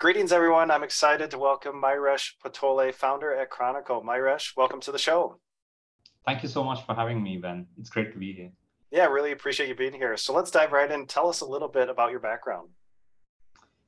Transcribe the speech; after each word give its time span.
Greetings, 0.00 0.30
everyone. 0.30 0.70
I'm 0.70 0.84
excited 0.84 1.28
to 1.32 1.38
welcome 1.38 1.82
Mayuresh 1.82 2.34
Patole, 2.40 2.92
founder 2.92 3.34
at 3.34 3.50
Chronicle. 3.50 4.00
Myresh, 4.00 4.56
welcome 4.56 4.80
to 4.82 4.92
the 4.92 4.98
show. 4.98 5.40
Thank 6.24 6.44
you 6.44 6.48
so 6.48 6.62
much 6.62 6.86
for 6.86 6.94
having 6.94 7.20
me, 7.20 7.36
Ben. 7.36 7.66
It's 7.80 7.90
great 7.90 8.12
to 8.12 8.18
be 8.20 8.32
here. 8.32 8.52
Yeah, 8.92 9.06
really 9.06 9.32
appreciate 9.32 9.68
you 9.68 9.74
being 9.74 9.94
here. 9.94 10.16
So 10.16 10.32
let's 10.32 10.52
dive 10.52 10.70
right 10.70 10.88
in. 10.88 11.08
Tell 11.08 11.28
us 11.28 11.40
a 11.40 11.44
little 11.44 11.66
bit 11.66 11.88
about 11.88 12.12
your 12.12 12.20
background. 12.20 12.68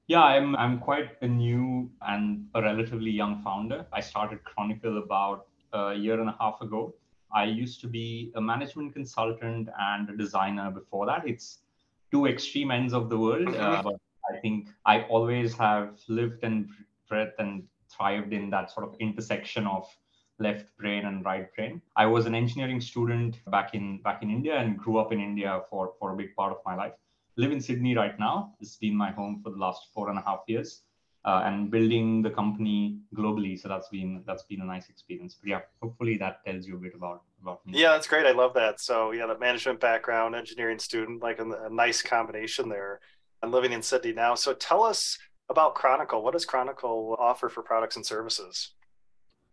Yeah, 0.08 0.22
I'm 0.22 0.56
I'm 0.56 0.80
quite 0.80 1.10
a 1.22 1.28
new 1.28 1.88
and 2.02 2.44
a 2.56 2.60
relatively 2.60 3.12
young 3.12 3.40
founder. 3.44 3.86
I 3.92 4.00
started 4.00 4.42
Chronicle 4.42 4.98
about 4.98 5.46
a 5.72 5.94
year 5.94 6.18
and 6.18 6.28
a 6.28 6.36
half 6.40 6.60
ago. 6.60 6.92
I 7.32 7.44
used 7.44 7.80
to 7.82 7.86
be 7.86 8.32
a 8.34 8.40
management 8.40 8.94
consultant 8.94 9.68
and 9.78 10.10
a 10.10 10.16
designer 10.16 10.72
before 10.72 11.06
that. 11.06 11.22
It's 11.24 11.58
two 12.10 12.26
extreme 12.26 12.72
ends 12.72 12.94
of 12.94 13.10
the 13.10 13.16
world, 13.16 13.54
uh, 13.54 13.80
but 13.84 14.00
I 14.34 14.38
think 14.40 14.68
I 14.86 15.02
always 15.02 15.56
have 15.56 15.98
lived 16.08 16.44
and 16.44 16.68
breathed 17.08 17.32
and 17.38 17.64
thrived 17.94 18.32
in 18.32 18.50
that 18.50 18.70
sort 18.70 18.86
of 18.86 18.94
intersection 19.00 19.66
of 19.66 19.86
left 20.38 20.66
brain 20.78 21.04
and 21.04 21.24
right 21.24 21.54
brain. 21.54 21.82
I 21.96 22.06
was 22.06 22.26
an 22.26 22.34
engineering 22.34 22.80
student 22.80 23.40
back 23.50 23.74
in 23.74 24.00
back 24.02 24.22
in 24.22 24.30
India 24.30 24.56
and 24.56 24.78
grew 24.78 24.98
up 24.98 25.12
in 25.12 25.20
India 25.20 25.62
for, 25.68 25.92
for 25.98 26.12
a 26.12 26.16
big 26.16 26.34
part 26.34 26.52
of 26.52 26.58
my 26.64 26.74
life. 26.74 26.92
Live 27.36 27.52
in 27.52 27.60
Sydney 27.60 27.94
right 27.94 28.18
now. 28.18 28.54
It's 28.60 28.76
been 28.76 28.96
my 28.96 29.10
home 29.10 29.40
for 29.42 29.50
the 29.50 29.58
last 29.58 29.88
four 29.94 30.08
and 30.08 30.18
a 30.18 30.22
half 30.22 30.40
years. 30.46 30.82
Uh, 31.22 31.42
and 31.44 31.70
building 31.70 32.22
the 32.22 32.30
company 32.30 32.98
globally. 33.14 33.60
So 33.60 33.68
that's 33.68 33.90
been 33.90 34.22
that's 34.26 34.44
been 34.44 34.62
a 34.62 34.64
nice 34.64 34.88
experience. 34.88 35.36
But 35.38 35.50
yeah, 35.50 35.60
hopefully 35.82 36.16
that 36.16 36.42
tells 36.46 36.66
you 36.66 36.76
a 36.76 36.78
bit 36.78 36.94
about 36.94 37.22
about 37.42 37.66
me. 37.66 37.78
Yeah, 37.78 37.92
that's 37.92 38.06
great. 38.06 38.24
I 38.24 38.32
love 38.32 38.54
that. 38.54 38.80
So 38.80 39.10
yeah, 39.10 39.26
the 39.26 39.38
management 39.38 39.80
background, 39.80 40.34
engineering 40.34 40.78
student, 40.78 41.22
like 41.22 41.38
a, 41.38 41.44
a 41.44 41.68
nice 41.68 42.00
combination 42.00 42.70
there. 42.70 43.00
I'm 43.42 43.52
living 43.52 43.72
in 43.72 43.82
Sydney 43.82 44.12
now. 44.12 44.34
So 44.34 44.52
tell 44.52 44.82
us 44.82 45.16
about 45.48 45.74
Chronicle. 45.74 46.22
What 46.22 46.32
does 46.32 46.44
Chronicle 46.44 47.16
offer 47.18 47.48
for 47.48 47.62
products 47.62 47.96
and 47.96 48.04
services? 48.04 48.72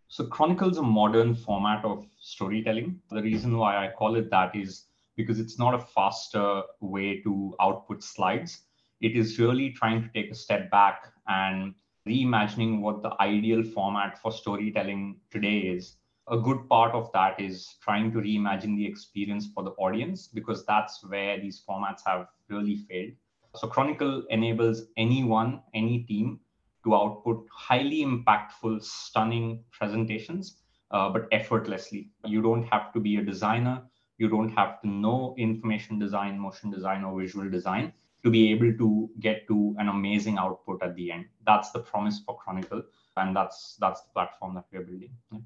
So 0.10 0.26
Chronicle 0.26 0.70
is 0.70 0.78
a 0.78 0.84
modern 0.84 1.34
format 1.34 1.86
of 1.86 2.06
storytelling. 2.20 3.00
The 3.10 3.22
reason 3.22 3.58
why 3.58 3.86
I 3.86 3.92
call 3.92 4.16
it 4.16 4.30
that 4.30 4.56
is 4.56 4.86
because 5.16 5.40
it's 5.40 5.58
not 5.58 5.74
a 5.74 5.80
faster 5.80 6.64
way 6.82 7.22
to 7.22 7.56
output 7.62 8.04
slides. 8.04 8.62
It 9.00 9.16
is 9.16 9.40
really 9.40 9.72
trying 9.72 10.04
to 10.04 10.10
take 10.10 10.32
a 10.32 10.36
step 10.36 10.70
back 10.70 11.12
and 11.28 11.74
reimagining 12.08 12.82
what 12.82 13.02
the 13.02 13.12
ideal 13.22 13.64
format 13.64 14.22
for 14.22 14.32
storytelling 14.32 15.20
today 15.32 15.60
is. 15.60 15.96
A 16.30 16.38
good 16.38 16.68
part 16.68 16.94
of 16.94 17.10
that 17.14 17.40
is 17.40 17.76
trying 17.82 18.12
to 18.12 18.20
reimagine 18.20 18.76
the 18.76 18.86
experience 18.86 19.48
for 19.54 19.64
the 19.64 19.72
audience 19.72 20.28
because 20.28 20.66
that's 20.66 21.04
where 21.06 21.40
these 21.40 21.64
formats 21.68 22.02
have 22.06 22.28
really 22.50 22.76
failed. 22.76 23.14
So 23.58 23.68
Chronicle 23.68 24.24
enables 24.30 24.84
anyone, 24.98 25.62
any 25.74 26.04
team 26.04 26.40
to 26.84 26.96
output 26.96 27.46
highly 27.52 28.06
impactful, 28.06 28.84
stunning 28.84 29.64
presentations, 29.72 30.58
uh, 30.92 31.10
but 31.10 31.28
effortlessly. 31.32 32.12
You 32.26 32.42
don't 32.42 32.64
have 32.64 32.94
to 32.94 33.00
be 33.00 33.18
a 33.18 33.24
designer. 33.24 33.84
You 34.18 34.30
don't 34.30 34.50
have 34.50 34.82
to 34.82 34.88
know 34.88 35.36
information 35.38 36.00
design, 36.00 36.40
motion 36.40 36.72
design, 36.72 37.04
or 37.04 37.20
visual 37.20 37.50
design 37.50 37.94
to 38.24 38.30
be 38.30 38.52
able 38.52 38.74
to 38.78 39.10
get 39.20 39.48
to 39.48 39.76
an 39.80 39.90
amazing 39.90 40.38
output 40.38 40.82
at 40.82 40.96
the 40.96 41.12
end. 41.12 41.26
That's 41.46 41.72
the 41.72 41.80
promise 41.80 42.22
for 42.26 42.38
Chronicle, 42.38 42.84
and 43.16 43.36
that's 43.36 43.78
that's 43.80 44.02
the 44.02 44.10
platform 44.14 44.56
that 44.56 44.66
we're 44.72 44.84
building. 44.84 45.12
Yeah. 45.32 45.40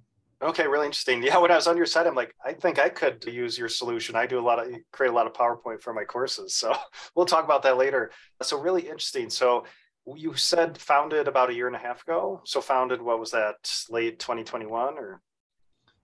Okay, 0.43 0.67
really 0.67 0.87
interesting. 0.87 1.21
Yeah, 1.21 1.37
when 1.37 1.51
I 1.51 1.55
was 1.55 1.67
on 1.67 1.77
your 1.77 1.85
site, 1.85 2.07
I'm 2.07 2.15
like, 2.15 2.33
I 2.43 2.53
think 2.53 2.79
I 2.79 2.89
could 2.89 3.23
use 3.25 3.59
your 3.59 3.69
solution. 3.69 4.15
I 4.15 4.25
do 4.25 4.39
a 4.39 4.41
lot 4.41 4.59
of 4.59 4.73
create 4.91 5.11
a 5.11 5.13
lot 5.13 5.27
of 5.27 5.33
PowerPoint 5.33 5.81
for 5.81 5.93
my 5.93 6.03
courses. 6.03 6.55
So 6.55 6.75
we'll 7.15 7.27
talk 7.27 7.45
about 7.45 7.61
that 7.63 7.77
later. 7.77 8.11
So 8.41 8.59
really 8.59 8.81
interesting. 8.81 9.29
So 9.29 9.65
you 10.15 10.35
said 10.35 10.79
founded 10.79 11.27
about 11.27 11.51
a 11.51 11.53
year 11.53 11.67
and 11.67 11.75
a 11.75 11.79
half 11.79 12.01
ago. 12.01 12.41
So 12.43 12.59
founded, 12.59 13.01
what 13.01 13.19
was 13.19 13.31
that, 13.31 13.71
late 13.89 14.17
2021 14.17 14.97
or? 14.97 15.21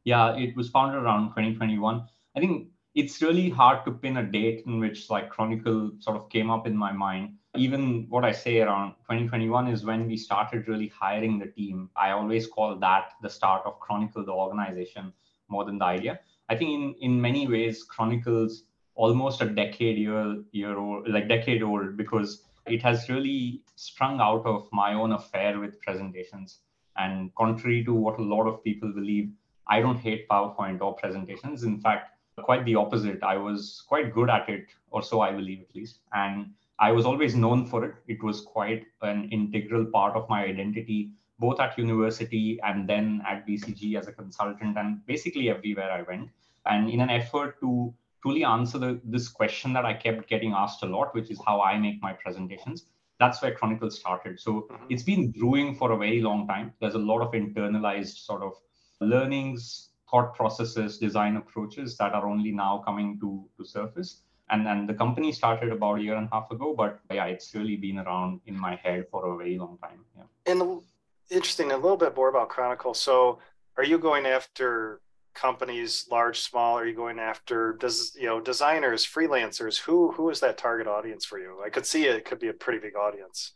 Yeah, 0.04 0.36
it 0.36 0.56
was 0.56 0.70
founded 0.70 1.02
around 1.02 1.30
2021. 1.30 2.04
I 2.36 2.40
think 2.40 2.68
it's 3.00 3.22
really 3.22 3.50
hard 3.50 3.86
to 3.86 3.92
pin 3.92 4.18
a 4.18 4.24
date 4.24 4.64
in 4.66 4.80
which 4.80 5.10
like 5.10 5.30
Chronicle 5.30 5.92
sort 6.00 6.18
of 6.18 6.30
came 6.30 6.50
up 6.50 6.68
in 6.68 6.76
my 6.76 6.92
mind 6.92 7.38
even 7.58 8.06
what 8.10 8.24
I 8.24 8.32
say 8.32 8.60
around 8.60 8.92
2021 9.10 9.68
is 9.68 9.84
when 9.84 10.08
we 10.08 10.16
started 10.16 10.68
really 10.68 10.88
hiring 10.88 11.40
the 11.40 11.48
team. 11.48 11.90
I 11.96 12.12
always 12.12 12.48
call 12.48 12.76
that 12.78 13.14
the 13.22 13.30
start 13.30 13.64
of 13.66 13.80
Chronicle, 13.80 14.26
the 14.26 14.32
organization, 14.32 15.12
more 15.50 15.66
than 15.66 15.80
the 15.80 15.86
idea. 15.86 16.20
I 16.50 16.56
think 16.56 16.72
in, 16.72 16.96
in 17.02 17.22
many 17.22 17.48
ways, 17.48 17.84
Chronicle's 17.84 18.64
almost 18.96 19.42
a 19.42 19.46
decade 19.46 19.98
year, 19.98 20.38
year 20.52 20.78
old, 20.78 21.10
like 21.10 21.28
decade 21.28 21.64
old, 21.64 21.98
because 21.98 22.44
it 22.66 22.82
has 22.84 23.10
really 23.10 23.62
sprung 23.76 24.20
out 24.20 24.46
of 24.46 24.68
my 24.72 24.94
own 24.94 25.14
affair 25.14 25.60
with 25.60 25.82
presentations. 25.82 26.60
And 26.98 27.34
contrary 27.36 27.84
to 27.86 27.94
what 27.94 28.20
a 28.20 28.24
lot 28.24 28.48
of 28.48 28.64
people 28.64 28.92
believe, 28.94 29.32
I 29.68 29.82
don't 29.82 30.00
hate 30.00 30.28
PowerPoint 30.30 30.82
or 30.82 30.96
presentations. 30.96 31.64
In 31.64 31.80
fact, 31.80 32.17
quite 32.44 32.66
the 32.66 32.76
opposite. 32.76 33.24
I 33.24 33.38
was 33.38 33.84
quite 33.88 34.14
good 34.14 34.30
at 34.30 34.50
it, 34.50 34.68
or 34.92 35.02
so 35.02 35.22
I 35.22 35.32
believe 35.32 35.62
at 35.62 35.76
least. 35.76 36.00
And 36.14 36.52
I 36.80 36.92
was 36.92 37.06
always 37.06 37.36
known 37.36 37.66
for 37.66 37.86
it. 37.86 37.96
It 38.08 38.22
was 38.24 38.42
quite 38.42 38.86
an 39.02 39.30
integral 39.32 39.86
part 39.86 40.16
of 40.16 40.30
my 40.30 40.46
identity, 40.46 41.12
both 41.40 41.60
at 41.60 41.78
university 41.78 42.60
and 42.64 42.88
then 42.88 43.24
at 43.28 43.48
BCG 43.48 43.98
as 43.98 44.08
a 44.08 44.12
consultant, 44.12 44.78
and 44.78 45.06
basically 45.06 45.50
everywhere 45.50 45.92
I 45.92 46.04
went. 46.04 46.30
And 46.66 46.90
in 46.90 47.02
an 47.02 47.10
effort 47.10 47.60
to 47.62 47.94
truly 48.22 48.44
answer 48.44 48.78
the, 48.78 49.00
this 49.04 49.28
question 49.28 49.74
that 49.74 49.86
I 49.86 49.94
kept 49.94 50.28
getting 50.28 50.54
asked 50.54 50.84
a 50.84 50.88
lot, 50.88 51.14
which 51.16 51.32
is 51.32 51.40
how 51.46 51.62
I 51.62 51.80
make 51.80 52.02
my 52.02 52.14
presentations, 52.14 52.86
that's 53.20 53.42
where 53.42 53.56
Chronicle 53.56 53.90
started. 53.90 54.40
So 54.40 54.68
mm-hmm. 54.72 54.86
it's 54.90 55.04
been 55.04 55.32
brewing 55.32 55.76
for 55.76 55.92
a 55.92 55.98
very 55.98 56.22
long 56.22 56.48
time. 56.48 56.74
There's 56.80 56.96
a 56.96 57.00
lot 57.00 57.22
of 57.22 57.32
internalized 57.32 58.18
sort 58.26 58.44
of 58.44 58.54
learnings, 59.00 59.90
thought 60.10 60.36
processes, 60.36 60.98
design 60.98 61.38
approaches 61.38 61.98
that 61.98 62.14
are 62.14 62.28
only 62.28 62.52
now 62.52 62.82
coming 62.86 63.20
to, 63.20 63.46
to 63.58 63.66
surface. 63.66 64.22
And 64.50 64.66
then 64.66 64.88
the 64.88 64.94
company 64.94 65.32
started 65.32 65.72
about 65.72 66.00
a 66.00 66.02
year 66.02 66.16
and 66.16 66.30
a 66.32 66.36
half 66.36 66.50
ago 66.52 66.74
but 66.74 67.02
yeah 67.12 67.26
it's 67.26 67.54
really 67.54 67.76
been 67.76 68.00
around 68.00 68.40
in 68.46 68.58
my 68.58 68.76
head 68.76 69.06
for 69.12 69.34
a 69.34 69.38
very 69.38 69.58
long 69.58 69.78
time 69.84 70.00
yeah. 70.16 70.24
And 70.46 70.82
interesting 71.30 71.72
a 71.72 71.76
little 71.76 71.98
bit 71.98 72.16
more 72.16 72.30
about 72.30 72.50
chronicle. 72.50 72.94
So 72.94 73.40
are 73.78 73.84
you 73.84 73.98
going 73.98 74.26
after 74.26 75.02
companies 75.34 76.08
large 76.10 76.40
small? 76.40 76.78
Are 76.78 76.86
you 76.86 76.96
going 76.96 77.20
after 77.20 77.74
does 77.74 78.16
you 78.20 78.28
know 78.28 78.40
designers 78.40 79.06
freelancers? 79.06 79.78
Who 79.78 80.12
who 80.12 80.30
is 80.30 80.40
that 80.40 80.58
target 80.58 80.88
audience 80.88 81.26
for 81.26 81.40
you? 81.40 81.62
I 81.66 81.70
could 81.70 81.86
see 81.86 82.06
it 82.06 82.26
could 82.26 82.40
be 82.40 82.48
a 82.48 82.54
pretty 82.54 82.80
big 82.80 82.96
audience. 82.96 83.54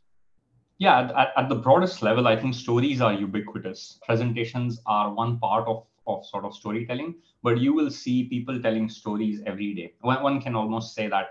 Yeah 0.77 1.11
at, 1.15 1.31
at 1.37 1.49
the 1.49 1.55
broadest 1.55 2.01
level 2.01 2.27
i 2.27 2.35
think 2.35 2.55
stories 2.55 3.01
are 3.01 3.13
ubiquitous. 3.13 3.99
Presentations 4.05 4.81
are 4.85 5.13
one 5.13 5.39
part 5.39 5.67
of 5.67 5.85
of 6.07 6.25
sort 6.25 6.45
of 6.45 6.55
storytelling, 6.55 7.15
but 7.43 7.59
you 7.59 7.73
will 7.73 7.89
see 7.89 8.23
people 8.25 8.61
telling 8.61 8.89
stories 8.89 9.41
every 9.45 9.73
day. 9.73 9.93
One, 10.01 10.41
can 10.41 10.55
almost 10.55 10.95
say 10.95 11.07
that 11.07 11.27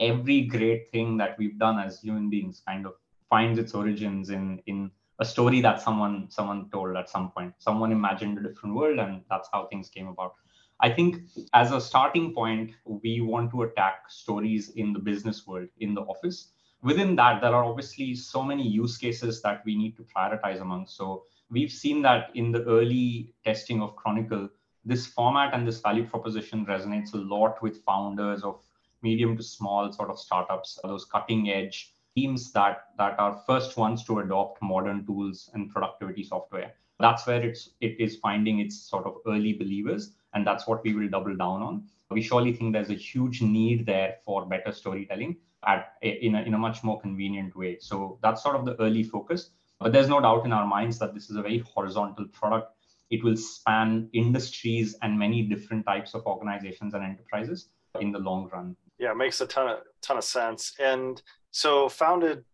every 0.00 0.42
great 0.42 0.90
thing 0.90 1.16
that 1.18 1.38
we've 1.38 1.58
done 1.58 1.78
as 1.78 2.00
human 2.00 2.30
beings 2.30 2.62
kind 2.66 2.86
of 2.86 2.94
finds 3.30 3.58
its 3.58 3.74
origins 3.74 4.30
in 4.30 4.60
in 4.66 4.90
a 5.20 5.24
story 5.24 5.60
that 5.60 5.80
someone 5.80 6.28
someone 6.30 6.68
told 6.70 6.96
at 6.96 7.08
some 7.08 7.30
point. 7.30 7.54
Someone 7.58 7.92
imagined 7.92 8.38
a 8.38 8.42
different 8.42 8.74
world, 8.74 8.98
and 8.98 9.22
that's 9.30 9.48
how 9.52 9.66
things 9.66 9.88
came 9.88 10.08
about. 10.08 10.34
I 10.80 10.90
think 10.90 11.22
as 11.52 11.70
a 11.72 11.80
starting 11.80 12.34
point, 12.34 12.72
we 12.84 13.20
want 13.20 13.50
to 13.52 13.62
attack 13.62 14.10
stories 14.10 14.70
in 14.70 14.92
the 14.92 14.98
business 14.98 15.46
world, 15.46 15.68
in 15.78 15.94
the 15.94 16.02
office. 16.02 16.50
Within 16.82 17.16
that, 17.16 17.40
there 17.40 17.54
are 17.54 17.64
obviously 17.64 18.14
so 18.14 18.42
many 18.42 18.66
use 18.68 18.98
cases 18.98 19.40
that 19.42 19.62
we 19.64 19.76
need 19.76 19.96
to 19.96 20.06
prioritize 20.14 20.60
among. 20.60 20.86
So 20.88 21.24
we've 21.54 21.72
seen 21.72 22.02
that 22.02 22.30
in 22.34 22.52
the 22.52 22.62
early 22.64 23.32
testing 23.44 23.80
of 23.80 23.96
Chronicle, 23.96 24.48
this 24.84 25.06
format 25.06 25.54
and 25.54 25.66
this 25.66 25.80
value 25.80 26.06
proposition 26.06 26.66
resonates 26.66 27.14
a 27.14 27.16
lot 27.16 27.62
with 27.62 27.82
founders 27.84 28.42
of 28.42 28.60
medium 29.02 29.36
to 29.36 29.42
small 29.42 29.90
sort 29.92 30.10
of 30.10 30.18
startups, 30.18 30.78
those 30.82 31.04
cutting 31.04 31.50
edge 31.50 31.94
teams 32.14 32.52
that, 32.52 32.88
that 32.98 33.18
are 33.18 33.42
first 33.46 33.76
ones 33.76 34.04
to 34.04 34.18
adopt 34.18 34.60
modern 34.62 35.06
tools 35.06 35.50
and 35.54 35.70
productivity 35.70 36.22
software. 36.22 36.74
That's 37.00 37.26
where 37.26 37.42
it's 37.42 37.70
it 37.80 37.98
is 37.98 38.16
finding 38.16 38.60
its 38.60 38.76
sort 38.76 39.06
of 39.06 39.16
early 39.26 39.52
believers, 39.52 40.12
and 40.32 40.46
that's 40.46 40.66
what 40.66 40.84
we 40.84 40.94
will 40.94 41.08
double 41.08 41.36
down 41.36 41.62
on. 41.62 41.84
We 42.10 42.22
surely 42.22 42.52
think 42.52 42.72
there's 42.72 42.90
a 42.90 42.94
huge 42.94 43.42
need 43.42 43.84
there 43.86 44.16
for 44.24 44.46
better 44.46 44.70
storytelling 44.70 45.36
at 45.66 45.94
in 46.02 46.36
a, 46.36 46.42
in 46.42 46.54
a 46.54 46.58
much 46.58 46.84
more 46.84 47.00
convenient 47.00 47.56
way. 47.56 47.78
So 47.80 48.18
that's 48.22 48.42
sort 48.42 48.56
of 48.56 48.64
the 48.64 48.80
early 48.80 49.02
focus. 49.02 49.50
But 49.80 49.92
there's 49.92 50.08
no 50.08 50.20
doubt 50.20 50.44
in 50.44 50.52
our 50.52 50.66
minds 50.66 50.98
that 50.98 51.14
this 51.14 51.30
is 51.30 51.36
a 51.36 51.42
very 51.42 51.58
horizontal 51.58 52.26
product. 52.28 52.72
It 53.10 53.22
will 53.22 53.36
span 53.36 54.08
industries 54.12 54.96
and 55.02 55.18
many 55.18 55.42
different 55.42 55.84
types 55.86 56.14
of 56.14 56.24
organizations 56.26 56.94
and 56.94 57.04
enterprises 57.04 57.68
in 58.00 58.12
the 58.12 58.18
long 58.18 58.48
run. 58.52 58.76
Yeah, 58.98 59.12
it 59.12 59.16
makes 59.16 59.40
a 59.40 59.46
ton 59.46 59.68
of 59.68 59.78
ton 60.00 60.16
of 60.16 60.24
sense. 60.24 60.74
And 60.78 61.20
so 61.50 61.88
founded 61.88 62.44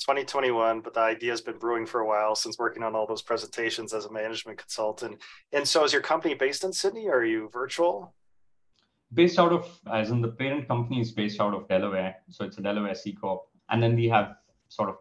2021, 0.00 0.80
but 0.80 0.94
the 0.94 1.00
idea 1.00 1.30
has 1.30 1.40
been 1.40 1.58
brewing 1.58 1.86
for 1.86 2.00
a 2.00 2.06
while 2.06 2.34
since 2.34 2.58
working 2.58 2.82
on 2.82 2.94
all 2.94 3.06
those 3.06 3.22
presentations 3.22 3.94
as 3.94 4.04
a 4.04 4.12
management 4.12 4.58
consultant. 4.58 5.20
And 5.52 5.66
so 5.66 5.84
is 5.84 5.92
your 5.92 6.02
company 6.02 6.34
based 6.34 6.64
in 6.64 6.72
Sydney 6.72 7.08
or 7.08 7.18
are 7.18 7.24
you 7.24 7.48
virtual? 7.52 8.14
Based 9.12 9.38
out 9.38 9.52
of, 9.52 9.68
as 9.90 10.10
in 10.10 10.20
the 10.20 10.28
parent 10.28 10.68
company 10.68 11.00
is 11.00 11.12
based 11.12 11.40
out 11.40 11.54
of 11.54 11.68
Delaware. 11.68 12.16
So 12.28 12.44
it's 12.44 12.58
a 12.58 12.60
Delaware 12.60 12.94
C 12.94 13.12
Corp. 13.12 13.42
And 13.70 13.82
then 13.82 13.94
we 13.94 14.08
have 14.08 14.34
sort 14.68 14.88
of 14.88 14.96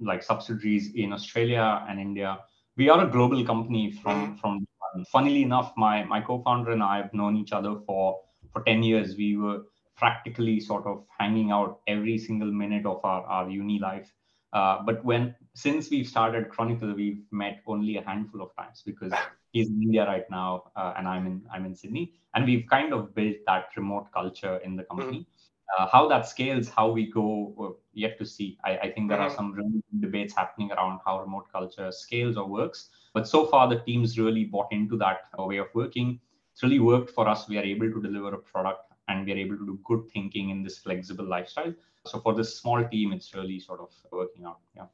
like 0.00 0.22
subsidiaries 0.22 0.94
in 0.94 1.12
Australia 1.12 1.84
and 1.88 2.00
India. 2.00 2.38
We 2.76 2.88
are 2.88 3.06
a 3.06 3.10
global 3.10 3.44
company 3.44 3.92
from 3.92 4.16
mm-hmm. 4.22 4.36
from. 4.36 4.66
Funnily 5.10 5.42
enough, 5.42 5.72
my 5.76 6.04
my 6.04 6.20
co-founder 6.20 6.70
and 6.70 6.82
I 6.82 6.98
have 6.98 7.12
known 7.12 7.36
each 7.36 7.52
other 7.52 7.80
for 7.86 8.20
for 8.52 8.62
ten 8.62 8.84
years. 8.84 9.16
We 9.16 9.36
were 9.36 9.62
practically 9.96 10.60
sort 10.60 10.86
of 10.86 11.04
hanging 11.18 11.50
out 11.50 11.80
every 11.86 12.18
single 12.18 12.50
minute 12.50 12.86
of 12.86 13.00
our, 13.04 13.22
our 13.24 13.50
uni 13.50 13.78
life. 13.78 14.12
Uh, 14.52 14.82
but 14.86 15.04
when 15.04 15.34
since 15.54 15.90
we've 15.90 16.06
started 16.06 16.48
Chronicle, 16.48 16.94
we've 16.94 17.22
met 17.32 17.60
only 17.66 17.96
a 17.96 18.02
handful 18.02 18.42
of 18.42 18.54
times 18.56 18.82
because 18.86 19.12
he's 19.52 19.68
in 19.68 19.82
India 19.82 20.06
right 20.06 20.28
now 20.30 20.70
uh, 20.76 20.94
and 20.96 21.08
I'm 21.08 21.26
in 21.26 21.42
I'm 21.52 21.64
in 21.66 21.74
Sydney, 21.74 22.12
and 22.34 22.44
we've 22.44 22.66
kind 22.70 22.92
of 22.92 23.14
built 23.14 23.36
that 23.46 23.66
remote 23.76 24.12
culture 24.12 24.58
in 24.58 24.76
the 24.76 24.84
company. 24.84 25.20
Mm-hmm. 25.20 25.30
Uh, 25.78 25.86
how 25.90 26.06
that 26.08 26.26
scales, 26.26 26.68
how 26.68 26.90
we 26.90 27.10
go, 27.10 27.78
yet 27.94 28.18
to 28.18 28.26
see. 28.26 28.58
I, 28.64 28.76
I 28.78 28.92
think 28.92 29.08
there 29.08 29.18
are 29.18 29.30
some 29.30 29.52
really 29.52 29.82
debates 30.00 30.34
happening 30.34 30.70
around 30.72 31.00
how 31.04 31.20
remote 31.20 31.50
culture 31.50 31.90
scales 31.90 32.36
or 32.36 32.46
works. 32.46 32.90
But 33.14 33.26
so 33.26 33.46
far, 33.46 33.68
the 33.68 33.80
team's 33.80 34.18
really 34.18 34.44
bought 34.44 34.68
into 34.72 34.96
that 34.98 35.22
way 35.38 35.56
of 35.56 35.68
working. 35.74 36.20
It's 36.52 36.62
really 36.62 36.80
worked 36.80 37.10
for 37.10 37.28
us. 37.28 37.48
We 37.48 37.58
are 37.58 37.62
able 37.62 37.90
to 37.90 38.00
deliver 38.00 38.34
a 38.34 38.38
product 38.38 38.92
and 39.08 39.26
we 39.26 39.32
are 39.32 39.36
able 39.36 39.56
to 39.56 39.66
do 39.66 39.78
good 39.84 40.08
thinking 40.12 40.50
in 40.50 40.62
this 40.62 40.78
flexible 40.78 41.24
lifestyle. 41.24 41.72
So 42.06 42.20
for 42.20 42.34
this 42.34 42.58
small 42.58 42.86
team, 42.86 43.12
it's 43.12 43.34
really 43.34 43.58
sort 43.58 43.80
of 43.80 43.88
working 44.12 44.44
out. 44.44 44.58
Yeah. 44.76 44.86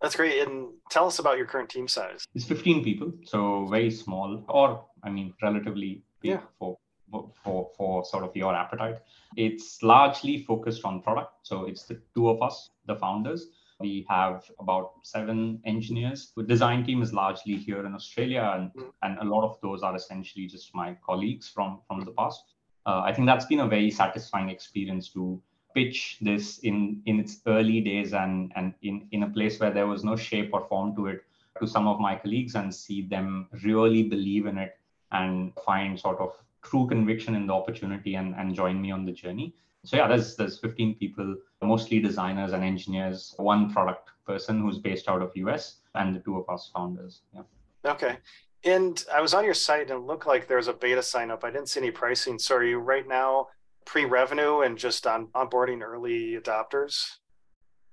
That's 0.00 0.16
great. 0.16 0.46
And 0.46 0.70
tell 0.90 1.06
us 1.06 1.18
about 1.20 1.36
your 1.36 1.46
current 1.46 1.68
team 1.68 1.86
size. 1.86 2.26
It's 2.34 2.44
15 2.44 2.82
people, 2.82 3.12
so 3.24 3.66
very 3.66 3.90
small, 3.90 4.44
or 4.48 4.84
I 5.04 5.10
mean, 5.10 5.32
relatively 5.40 6.02
big 6.20 6.32
yeah. 6.32 6.40
for 6.58 6.76
for 7.12 7.70
for 7.76 8.04
sort 8.04 8.24
of 8.24 8.34
your 8.34 8.54
appetite. 8.54 8.98
It's 9.36 9.82
largely 9.82 10.38
focused 10.42 10.84
on 10.84 11.02
product. 11.02 11.32
So 11.42 11.66
it's 11.66 11.84
the 11.84 12.00
two 12.14 12.28
of 12.28 12.42
us, 12.42 12.70
the 12.86 12.96
founders. 12.96 13.48
We 13.80 14.06
have 14.08 14.48
about 14.60 14.92
seven 15.02 15.60
engineers. 15.64 16.32
The 16.36 16.44
design 16.44 16.84
team 16.84 17.02
is 17.02 17.12
largely 17.12 17.56
here 17.56 17.84
in 17.84 17.94
Australia, 17.94 18.52
and, 18.54 18.72
mm. 18.74 18.92
and 19.02 19.18
a 19.18 19.24
lot 19.24 19.44
of 19.44 19.60
those 19.60 19.82
are 19.82 19.96
essentially 19.96 20.46
just 20.46 20.74
my 20.74 20.96
colleagues 21.04 21.48
from 21.48 21.80
from 21.86 22.00
the 22.04 22.12
past 22.12 22.44
uh, 22.86 23.02
I 23.04 23.12
think 23.12 23.26
that's 23.26 23.46
been 23.46 23.60
a 23.60 23.68
very 23.68 23.90
satisfying 23.90 24.48
experience 24.48 25.08
to 25.10 25.40
pitch 25.74 26.18
this 26.20 26.58
in 26.58 27.00
in 27.06 27.18
its 27.18 27.40
early 27.46 27.80
days 27.80 28.12
and 28.12 28.52
and 28.56 28.74
in 28.82 29.08
in 29.12 29.22
a 29.22 29.30
place 29.30 29.58
where 29.58 29.70
there 29.70 29.86
was 29.86 30.04
no 30.04 30.16
shape 30.16 30.50
or 30.52 30.66
form 30.68 30.94
to 30.96 31.06
it 31.06 31.24
to 31.60 31.66
some 31.66 31.86
of 31.86 32.00
my 32.00 32.14
colleagues 32.16 32.54
and 32.54 32.74
see 32.74 33.02
them 33.02 33.48
really 33.62 34.02
believe 34.02 34.46
in 34.46 34.58
it 34.58 34.78
and 35.12 35.52
find 35.64 35.98
sort 35.98 36.18
of 36.18 36.32
true 36.62 36.86
conviction 36.86 37.34
in 37.34 37.46
the 37.46 37.52
opportunity 37.52 38.14
and, 38.14 38.34
and 38.34 38.54
join 38.54 38.80
me 38.80 38.90
on 38.90 39.04
the 39.04 39.12
journey. 39.12 39.54
So 39.84 39.96
yeah, 39.96 40.06
there's 40.06 40.36
there's 40.36 40.58
15 40.58 40.96
people, 40.96 41.36
mostly 41.60 41.98
designers 42.00 42.52
and 42.52 42.62
engineers, 42.62 43.34
one 43.38 43.72
product 43.72 44.10
person 44.24 44.60
who's 44.60 44.78
based 44.78 45.08
out 45.08 45.22
of 45.22 45.32
US, 45.34 45.78
and 45.94 46.14
the 46.14 46.20
two 46.20 46.38
of 46.38 46.48
us 46.48 46.70
founders. 46.74 47.22
Yeah. 47.34 47.42
Okay. 47.84 48.18
And 48.64 49.04
I 49.12 49.20
was 49.20 49.34
on 49.34 49.44
your 49.44 49.54
site 49.54 49.90
and 49.90 50.02
it 50.02 50.06
looked 50.06 50.26
like 50.26 50.46
there 50.46 50.56
was 50.56 50.68
a 50.68 50.72
beta 50.72 51.02
sign 51.02 51.32
up. 51.32 51.42
I 51.42 51.50
didn't 51.50 51.68
see 51.68 51.80
any 51.80 51.90
pricing. 51.90 52.38
So 52.38 52.56
are 52.56 52.64
you 52.64 52.78
right 52.78 53.08
now 53.08 53.48
pre-revenue 53.84 54.60
and 54.60 54.78
just 54.78 55.04
on 55.04 55.26
onboarding 55.34 55.82
early 55.82 56.38
adopters? 56.40 57.16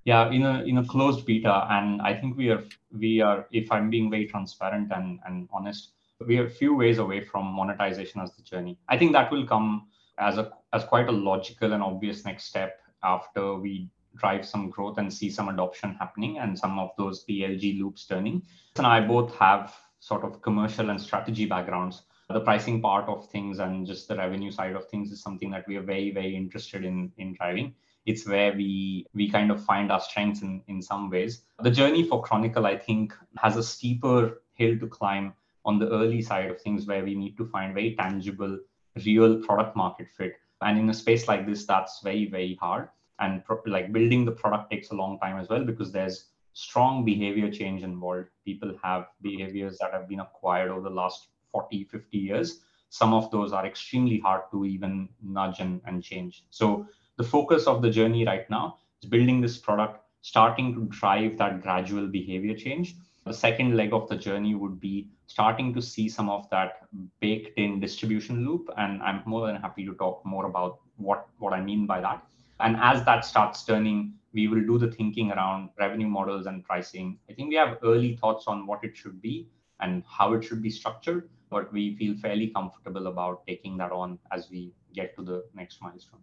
Yeah, 0.06 0.30
in 0.32 0.44
a 0.44 0.64
in 0.64 0.78
a 0.78 0.86
closed 0.86 1.26
beta, 1.26 1.68
and 1.70 2.02
I 2.02 2.14
think 2.14 2.38
we 2.38 2.50
are 2.50 2.64
we 2.98 3.20
are 3.20 3.48
if 3.52 3.72
I'm 3.72 3.90
being 3.90 4.10
very 4.10 4.28
transparent 4.28 4.92
and, 4.92 5.20
and 5.26 5.50
honest, 5.52 5.92
we 6.26 6.38
are 6.38 6.46
a 6.46 6.50
few 6.50 6.76
ways 6.76 6.98
away 6.98 7.22
from 7.24 7.46
monetization 7.46 8.22
as 8.22 8.36
the 8.36 8.42
journey. 8.42 8.78
I 8.88 8.98
think 8.98 9.14
that 9.14 9.32
will 9.32 9.46
come 9.46 9.88
as 10.18 10.38
a 10.38 10.52
as 10.74 10.84
quite 10.84 11.08
a 11.08 11.12
logical 11.12 11.74
and 11.74 11.82
obvious 11.82 12.26
next 12.26 12.46
step 12.46 12.80
after 13.04 13.56
we 13.56 13.90
drive 14.16 14.46
some 14.46 14.70
growth 14.70 14.98
and 14.98 15.12
see 15.14 15.30
some 15.30 15.50
adoption 15.50 15.96
happening 15.96 16.40
and 16.40 16.58
some 16.58 16.78
of 16.78 16.92
those 16.98 17.26
PLG 17.26 17.80
loops 17.80 18.06
turning. 18.06 18.44
And 18.78 18.86
I 18.86 19.00
both 19.02 19.34
have 19.36 19.76
sort 20.00 20.24
of 20.24 20.42
commercial 20.42 20.90
and 20.90 21.00
strategy 21.00 21.46
backgrounds 21.46 22.04
the 22.30 22.42
pricing 22.42 22.80
part 22.82 23.10
of 23.10 23.28
things 23.30 23.60
and 23.60 23.88
just 23.88 24.08
the 24.08 24.16
revenue 24.16 24.52
side 24.52 24.76
of 24.76 24.88
things 24.88 25.12
is 25.12 25.22
something 25.22 25.50
that 25.50 25.68
we 25.68 25.76
are 25.78 25.82
very 25.82 26.12
very 26.12 26.36
interested 26.36 26.86
in 26.86 27.12
in 27.18 27.34
driving 27.34 27.74
it's 28.06 28.28
where 28.28 28.54
we 28.54 29.06
we 29.14 29.30
kind 29.30 29.52
of 29.52 29.64
find 29.64 29.92
our 29.92 30.00
strengths 30.00 30.42
in 30.42 30.62
in 30.68 30.82
some 30.82 31.10
ways 31.10 31.42
the 31.64 31.72
journey 31.72 32.04
for 32.04 32.22
chronicle 32.22 32.66
i 32.66 32.78
think 32.78 33.14
has 33.38 33.58
a 33.58 33.64
steeper 33.64 34.42
hill 34.54 34.78
to 34.78 34.88
climb 34.88 35.34
on 35.66 35.80
the 35.80 35.90
early 35.90 36.22
side 36.22 36.50
of 36.50 36.62
things 36.62 36.88
where 36.88 37.04
we 37.04 37.16
need 37.16 37.38
to 37.38 37.46
find 37.46 37.74
very 37.74 37.96
tangible 37.96 38.58
real 39.06 39.42
product 39.44 39.76
market 39.76 40.08
fit 40.18 40.34
and 40.62 40.78
in 40.78 40.90
a 40.90 40.94
space 40.94 41.28
like 41.28 41.46
this 41.46 41.66
that's 41.66 42.02
very 42.04 42.26
very 42.26 42.58
hard 42.60 42.90
and 43.20 43.44
pro- 43.46 43.62
like 43.66 43.92
building 43.92 44.26
the 44.26 44.32
product 44.32 44.72
takes 44.72 44.92
a 44.92 44.96
long 44.96 45.20
time 45.20 45.38
as 45.38 45.50
well 45.50 45.64
because 45.64 45.92
there's 45.92 46.30
strong 46.54 47.06
behavior 47.06 47.50
change 47.50 47.84
involved. 47.84 48.28
People 48.46 48.74
have 48.84 49.08
behaviors 49.22 49.78
that 49.80 49.94
have 49.94 50.08
been 50.08 50.20
acquired 50.20 50.72
over 50.72 50.82
the 50.82 50.96
last 50.96 51.28
40, 51.52 51.86
50 51.86 52.18
years. 52.18 52.62
Some 52.90 53.14
of 53.14 53.30
those 53.32 53.54
are 53.54 53.66
extremely 53.66 54.20
hard 54.20 54.42
to 54.52 54.66
even 54.66 55.10
nudge 55.22 55.60
and, 55.60 55.82
and 55.86 56.04
change. 56.04 56.44
So 56.50 56.88
the 57.18 57.24
focus 57.24 57.68
of 57.68 57.82
the 57.82 57.90
journey 57.90 58.26
right 58.26 58.50
now 58.50 58.78
is 59.02 59.10
building 59.10 59.42
this 59.42 59.58
product, 59.58 60.02
starting 60.22 60.74
to 60.74 60.86
drive 60.86 61.38
that 61.38 61.62
gradual 61.62 62.08
behavior 62.08 62.56
change. 62.56 62.96
The 63.30 63.40
second 63.48 63.78
leg 63.78 63.94
of 63.94 64.10
the 64.10 64.16
journey 64.16 64.56
would 64.56 64.80
be 64.80 65.10
starting 65.28 65.74
to 65.76 65.82
see 65.82 66.10
some 66.10 66.30
of 66.30 66.50
that 66.50 66.88
baked 67.20 67.58
in 67.58 67.80
distribution 67.80 68.46
loop. 68.46 68.70
And 68.78 69.02
I'm 69.02 69.22
more 69.26 69.46
than 69.48 69.56
happy 69.56 69.86
to 69.86 69.94
talk 69.94 70.26
more 70.26 70.46
about 70.48 70.80
what, 70.98 71.28
what 71.38 71.54
I 71.54 71.62
mean 71.62 71.86
by 71.86 72.02
that. 72.02 72.24
And 72.60 72.76
as 72.92 73.06
that 73.06 73.24
starts 73.24 73.64
turning 73.64 74.14
we 74.34 74.48
will 74.48 74.62
do 74.62 74.78
the 74.78 74.92
thinking 74.92 75.32
around 75.32 75.70
revenue 75.80 76.08
models 76.08 76.46
and 76.46 76.64
pricing. 76.64 77.18
I 77.30 77.34
think 77.34 77.50
we 77.50 77.56
have 77.56 77.78
early 77.84 78.16
thoughts 78.16 78.46
on 78.48 78.68
what 78.68 78.84
it 78.84 78.96
should 78.96 79.22
be 79.22 79.50
and 79.80 80.04
how 80.08 80.34
it 80.34 80.44
should 80.44 80.62
be 80.62 80.70
structured, 80.70 81.30
but 81.50 81.72
we 81.74 81.96
feel 81.96 82.16
fairly 82.18 82.48
comfortable 82.48 83.08
about 83.08 83.46
taking 83.48 83.78
that 83.78 83.92
on 83.92 84.20
as 84.32 84.50
we 84.52 84.74
get 84.94 85.16
to 85.16 85.24
the 85.24 85.44
next 85.56 85.82
milestone. 85.82 86.20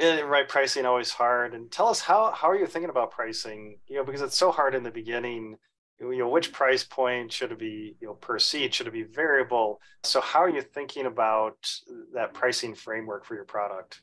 Yeah, 0.00 0.20
right. 0.20 0.48
Pricing 0.48 0.86
always 0.86 1.10
hard. 1.10 1.54
And 1.54 1.70
tell 1.70 1.88
us 1.88 2.00
how 2.00 2.32
how 2.32 2.48
are 2.48 2.56
you 2.56 2.66
thinking 2.66 2.90
about 2.90 3.10
pricing? 3.10 3.78
You 3.86 3.96
know, 3.96 4.04
because 4.04 4.22
it's 4.22 4.36
so 4.36 4.50
hard 4.50 4.74
in 4.74 4.82
the 4.82 4.90
beginning. 4.90 5.58
You 6.10 6.18
know, 6.18 6.28
which 6.28 6.52
price 6.52 6.82
point 6.82 7.32
should 7.32 7.52
it 7.52 7.58
be? 7.58 7.96
You 8.00 8.08
know, 8.08 8.14
per 8.14 8.38
seat 8.38 8.74
should 8.74 8.88
it 8.88 8.92
be 8.92 9.04
variable? 9.04 9.80
So 10.02 10.20
how 10.20 10.40
are 10.40 10.50
you 10.50 10.62
thinking 10.62 11.06
about 11.06 11.70
that 12.12 12.34
pricing 12.34 12.74
framework 12.74 13.24
for 13.24 13.34
your 13.34 13.44
product? 13.44 14.02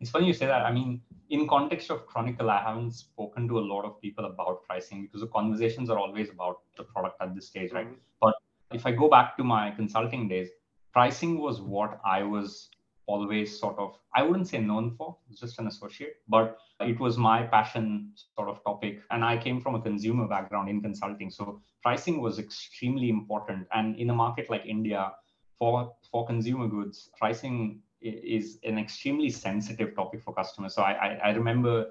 It's 0.00 0.10
funny 0.10 0.26
you 0.26 0.32
say 0.32 0.46
that. 0.46 0.62
I 0.62 0.72
mean, 0.72 1.00
in 1.30 1.46
context 1.46 1.90
of 1.90 2.06
Chronicle, 2.06 2.50
I 2.50 2.62
haven't 2.62 2.92
spoken 2.92 3.46
to 3.48 3.58
a 3.58 3.64
lot 3.72 3.84
of 3.84 4.00
people 4.00 4.24
about 4.24 4.64
pricing 4.64 5.02
because 5.02 5.20
the 5.20 5.28
conversations 5.28 5.90
are 5.90 5.98
always 5.98 6.30
about 6.30 6.60
the 6.76 6.84
product 6.84 7.16
at 7.20 7.34
this 7.34 7.46
stage, 7.46 7.72
right? 7.72 7.86
Mm-hmm. 7.86 7.94
But 8.20 8.34
if 8.72 8.86
I 8.86 8.92
go 8.92 9.08
back 9.08 9.36
to 9.36 9.44
my 9.44 9.70
consulting 9.70 10.28
days, 10.28 10.48
pricing 10.92 11.40
was 11.40 11.60
what 11.60 12.00
I 12.04 12.22
was 12.22 12.68
always 13.06 13.58
sort 13.58 13.78
of, 13.78 13.98
I 14.14 14.22
wouldn't 14.22 14.48
say 14.48 14.58
known 14.58 14.94
for, 14.96 15.16
just 15.38 15.58
an 15.58 15.66
associate, 15.66 16.16
but 16.28 16.58
it 16.80 16.98
was 17.00 17.18
my 17.18 17.42
passion 17.42 18.12
sort 18.36 18.48
of 18.48 18.62
topic. 18.64 19.00
And 19.10 19.24
I 19.24 19.36
came 19.36 19.60
from 19.60 19.74
a 19.74 19.80
consumer 19.80 20.28
background 20.28 20.68
in 20.68 20.80
consulting. 20.80 21.30
So 21.30 21.60
pricing 21.82 22.20
was 22.20 22.38
extremely 22.38 23.08
important. 23.08 23.66
And 23.72 23.96
in 23.96 24.10
a 24.10 24.14
market 24.14 24.50
like 24.50 24.64
India, 24.66 25.12
for, 25.58 25.92
for 26.10 26.26
consumer 26.26 26.66
goods, 26.66 27.10
pricing 27.16 27.80
is 28.00 28.58
an 28.64 28.78
extremely 28.78 29.30
sensitive 29.30 29.94
topic 29.94 30.20
for 30.22 30.34
customers. 30.34 30.74
So 30.74 30.82
I, 30.82 30.92
I, 30.92 31.20
I, 31.26 31.30
remember 31.30 31.86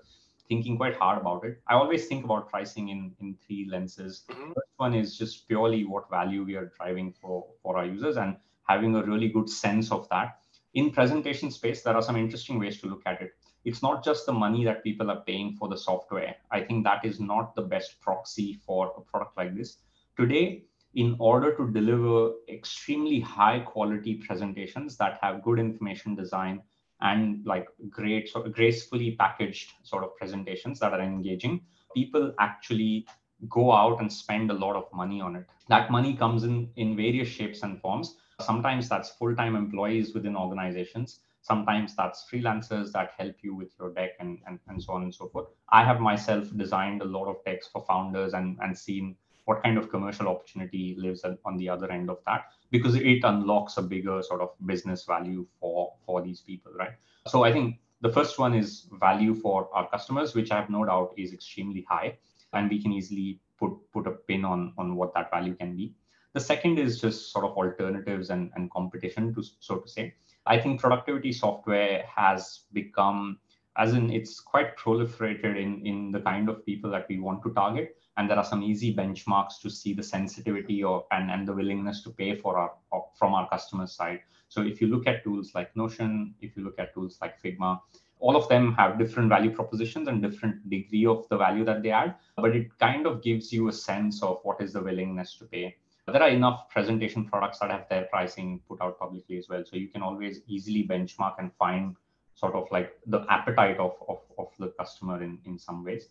thinking 0.49 0.75
quite 0.75 0.95
hard 0.95 1.21
about 1.21 1.45
it. 1.45 1.61
I 1.67 1.75
always 1.75 2.05
think 2.07 2.25
about 2.25 2.49
pricing 2.49 2.89
in, 2.89 3.13
in 3.21 3.37
three 3.45 3.69
lenses. 3.71 4.23
Mm-hmm. 4.29 4.47
First 4.47 4.73
one 4.75 4.93
is 4.93 5.17
just 5.17 5.47
purely 5.47 5.85
what 5.85 6.09
value 6.09 6.43
we 6.43 6.55
are 6.55 6.69
driving 6.77 7.13
for, 7.13 7.47
for 7.63 7.77
our 7.77 7.85
users 7.85 8.17
and 8.17 8.35
having 8.67 8.93
a 8.95 9.03
really 9.03 9.29
good 9.29 9.49
sense 9.49 9.89
of 9.89 10.09
that. 10.09 10.40
In 10.73 10.91
presentation 10.91 11.51
space, 11.51 11.81
there 11.81 11.95
are 11.95 12.01
some 12.01 12.15
interesting 12.15 12.57
ways 12.57 12.79
to 12.81 12.87
look 12.87 13.01
at 13.05 13.21
it. 13.21 13.31
It's 13.65 13.83
not 13.83 14.03
just 14.03 14.25
the 14.25 14.33
money 14.33 14.63
that 14.65 14.83
people 14.83 15.11
are 15.11 15.21
paying 15.21 15.55
for 15.55 15.67
the 15.67 15.77
software. 15.77 16.35
I 16.49 16.61
think 16.61 16.83
that 16.85 17.03
is 17.05 17.19
not 17.19 17.55
the 17.55 17.61
best 17.61 17.99
proxy 17.99 18.59
for 18.65 18.93
a 18.97 19.01
product 19.01 19.37
like 19.37 19.55
this. 19.55 19.77
Today, 20.17 20.63
in 20.95 21.15
order 21.19 21.55
to 21.55 21.71
deliver 21.71 22.33
extremely 22.49 23.19
high 23.19 23.59
quality 23.59 24.15
presentations 24.15 24.97
that 24.97 25.19
have 25.21 25.43
good 25.43 25.59
information 25.59 26.15
design 26.15 26.61
and 27.01 27.45
like 27.45 27.67
great 27.89 28.29
sort 28.29 28.45
of 28.45 28.53
gracefully 28.53 29.15
packaged 29.15 29.71
sort 29.83 30.03
of 30.03 30.15
presentations 30.17 30.79
that 30.79 30.93
are 30.93 31.01
engaging 31.01 31.61
people 31.93 32.33
actually 32.39 33.05
go 33.49 33.71
out 33.71 33.99
and 33.99 34.11
spend 34.11 34.51
a 34.51 34.53
lot 34.53 34.75
of 34.75 34.85
money 34.93 35.19
on 35.19 35.35
it 35.35 35.45
that 35.67 35.89
money 35.89 36.15
comes 36.15 36.43
in 36.43 36.69
in 36.75 36.95
various 36.95 37.27
shapes 37.27 37.63
and 37.63 37.81
forms 37.81 38.17
sometimes 38.41 38.89
that's 38.89 39.09
full-time 39.09 39.55
employees 39.55 40.13
within 40.13 40.35
organizations. 40.35 41.19
Sometimes 41.41 41.95
that's 41.95 42.25
freelancers 42.31 42.91
that 42.91 43.11
help 43.17 43.35
you 43.41 43.55
with 43.55 43.69
your 43.79 43.91
deck 43.93 44.11
and, 44.19 44.39
and, 44.45 44.59
and 44.67 44.81
so 44.81 44.93
on 44.93 45.03
and 45.03 45.13
so 45.13 45.27
forth. 45.29 45.47
I 45.69 45.83
have 45.83 45.99
myself 45.99 46.55
designed 46.55 47.01
a 47.01 47.05
lot 47.05 47.25
of 47.25 47.43
decks 47.45 47.67
for 47.67 47.83
founders 47.87 48.33
and, 48.33 48.57
and 48.61 48.77
seen 48.77 49.15
what 49.45 49.63
kind 49.63 49.77
of 49.77 49.89
commercial 49.89 50.27
opportunity 50.27 50.95
lives 50.99 51.25
on 51.45 51.57
the 51.57 51.67
other 51.67 51.91
end 51.91 52.09
of 52.09 52.19
that 52.27 52.45
because 52.69 52.95
it 52.95 53.23
unlocks 53.23 53.77
a 53.77 53.81
bigger 53.81 54.21
sort 54.21 54.39
of 54.39 54.51
business 54.65 55.03
value 55.05 55.45
for 55.59 55.93
for 56.05 56.21
these 56.21 56.41
people 56.41 56.71
right? 56.77 56.93
So 57.27 57.43
i 57.43 57.51
think 57.51 57.79
the 58.01 58.09
first 58.09 58.37
one 58.37 58.53
is 58.53 58.87
value 58.99 59.33
for 59.33 59.67
our 59.73 59.89
customers 59.89 60.35
which 60.35 60.51
i 60.51 60.59
have 60.59 60.69
no 60.69 60.85
doubt 60.85 61.13
is 61.17 61.33
extremely 61.33 61.85
high 61.89 62.17
and 62.53 62.69
we 62.69 62.81
can 62.81 62.91
easily 62.91 63.39
put 63.57 63.71
put 63.91 64.07
a 64.07 64.11
pin 64.11 64.45
on 64.45 64.73
on 64.77 64.95
what 64.95 65.13
that 65.13 65.31
value 65.31 65.55
can 65.55 65.75
be. 65.75 65.93
The 66.33 66.39
second 66.39 66.79
is 66.79 67.01
just 67.01 67.31
sort 67.31 67.45
of 67.45 67.57
alternatives 67.57 68.29
and, 68.29 68.51
and 68.55 68.71
competition 68.71 69.33
to 69.35 69.43
so 69.59 69.79
to 69.79 69.87
say. 69.87 70.13
I 70.45 70.57
think 70.59 70.79
productivity 70.79 71.33
software 71.33 72.05
has 72.07 72.61
become 72.73 73.39
as 73.77 73.93
in 73.93 74.11
it's 74.11 74.39
quite 74.39 74.77
proliferated 74.77 75.57
in 75.57 75.85
in 75.85 76.11
the 76.11 76.21
kind 76.21 76.49
of 76.49 76.65
people 76.65 76.89
that 76.91 77.07
we 77.09 77.19
want 77.19 77.43
to 77.43 77.53
target. 77.53 77.97
And 78.17 78.29
there 78.29 78.37
are 78.37 78.45
some 78.45 78.63
easy 78.63 78.93
benchmarks 78.93 79.59
to 79.61 79.69
see 79.69 79.93
the 79.93 80.03
sensitivity 80.03 80.83
or 80.83 81.05
and, 81.11 81.31
and 81.31 81.47
the 81.47 81.53
willingness 81.53 82.01
to 82.03 82.09
pay 82.11 82.35
for 82.35 82.57
our 82.57 82.71
from 83.15 83.33
our 83.33 83.49
customer 83.49 83.87
side. 83.87 84.21
So 84.47 84.61
if 84.61 84.81
you 84.81 84.87
look 84.87 85.07
at 85.07 85.23
tools 85.23 85.51
like 85.53 85.75
notion 85.75 86.35
if 86.41 86.55
you 86.55 86.63
look 86.63 86.79
at 86.79 86.93
tools 86.93 87.17
like 87.21 87.41
figma 87.41 87.79
all 88.19 88.35
of 88.37 88.47
them 88.49 88.73
have 88.75 88.99
different 88.99 89.29
value 89.29 89.49
propositions 89.49 90.07
and 90.07 90.21
different 90.21 90.69
degree 90.69 91.05
of 91.07 91.27
the 91.29 91.37
value 91.37 91.65
that 91.65 91.81
they 91.81 91.89
add. 91.89 92.15
But 92.37 92.55
it 92.55 92.77
kind 92.77 93.07
of 93.07 93.23
gives 93.23 93.51
you 93.51 93.67
a 93.67 93.73
sense 93.73 94.21
of 94.21 94.39
what 94.43 94.61
is 94.61 94.73
the 94.73 94.81
willingness 94.81 95.35
to 95.37 95.45
pay 95.45 95.75
there 96.11 96.23
are 96.23 96.29
enough 96.29 96.69
presentation 96.69 97.25
products 97.25 97.59
that 97.59 97.71
have 97.71 97.87
their 97.89 98.03
pricing 98.03 98.61
put 98.67 98.81
out 98.81 98.99
publicly 98.99 99.37
as 99.37 99.47
well 99.49 99.63
so 99.65 99.75
you 99.75 99.87
can 99.87 100.01
always 100.01 100.41
easily 100.47 100.87
benchmark 100.87 101.35
and 101.39 101.51
find 101.53 101.95
sort 102.35 102.55
of 102.55 102.67
like 102.71 102.97
the 103.07 103.25
appetite 103.29 103.77
of, 103.77 103.95
of, 104.07 104.19
of 104.37 104.47
the 104.59 104.69
customer 104.79 105.21
in, 105.21 105.37
in 105.45 105.57
some 105.57 105.83
ways. 105.83 106.09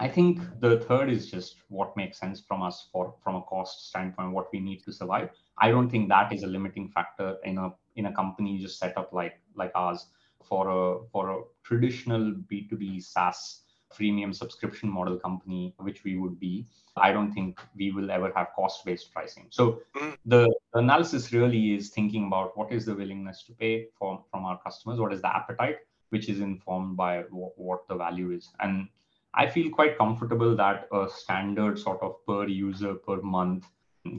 I 0.00 0.08
think 0.08 0.40
the 0.60 0.80
third 0.80 1.10
is 1.10 1.30
just 1.30 1.56
what 1.68 1.96
makes 1.96 2.18
sense 2.18 2.40
from 2.40 2.62
us 2.62 2.88
for 2.90 3.14
from 3.22 3.36
a 3.36 3.42
cost 3.42 3.88
standpoint, 3.88 4.32
what 4.32 4.48
we 4.52 4.58
need 4.58 4.82
to 4.84 4.92
survive. 4.92 5.30
I 5.58 5.70
don't 5.70 5.88
think 5.88 6.08
that 6.08 6.32
is 6.32 6.42
a 6.42 6.46
limiting 6.46 6.88
factor 6.88 7.36
in 7.44 7.58
a 7.58 7.70
in 7.96 8.06
a 8.06 8.12
company 8.12 8.58
just 8.58 8.78
set 8.78 8.96
up 8.96 9.12
like 9.12 9.38
like 9.54 9.70
ours 9.74 10.06
for 10.48 10.68
a 10.68 11.06
for 11.12 11.30
a 11.30 11.42
traditional 11.62 12.32
B2B 12.50 13.02
SaaS 13.02 13.61
freemium 13.96 14.34
subscription 14.34 14.88
model 14.88 15.18
company, 15.18 15.74
which 15.78 16.04
we 16.04 16.16
would 16.16 16.38
be. 16.38 16.66
I 16.96 17.12
don't 17.12 17.32
think 17.32 17.60
we 17.76 17.90
will 17.92 18.10
ever 18.10 18.32
have 18.36 18.48
cost-based 18.54 19.12
pricing. 19.12 19.46
So 19.50 19.80
mm. 19.96 20.16
the 20.26 20.52
analysis 20.74 21.32
really 21.32 21.74
is 21.74 21.90
thinking 21.90 22.26
about 22.26 22.56
what 22.56 22.72
is 22.72 22.84
the 22.84 22.94
willingness 22.94 23.44
to 23.44 23.52
pay 23.52 23.88
from, 23.98 24.20
from 24.30 24.44
our 24.44 24.60
customers, 24.62 24.98
what 24.98 25.12
is 25.12 25.22
the 25.22 25.34
appetite, 25.34 25.78
which 26.10 26.28
is 26.28 26.40
informed 26.40 26.96
by 26.96 27.22
w- 27.22 27.50
what 27.56 27.88
the 27.88 27.96
value 27.96 28.32
is. 28.32 28.50
And 28.60 28.88
I 29.34 29.46
feel 29.48 29.70
quite 29.70 29.96
comfortable 29.96 30.54
that 30.56 30.88
a 30.92 31.08
standard 31.08 31.78
sort 31.78 32.02
of 32.02 32.16
per 32.26 32.46
user 32.46 32.94
per 32.94 33.20
month 33.22 33.64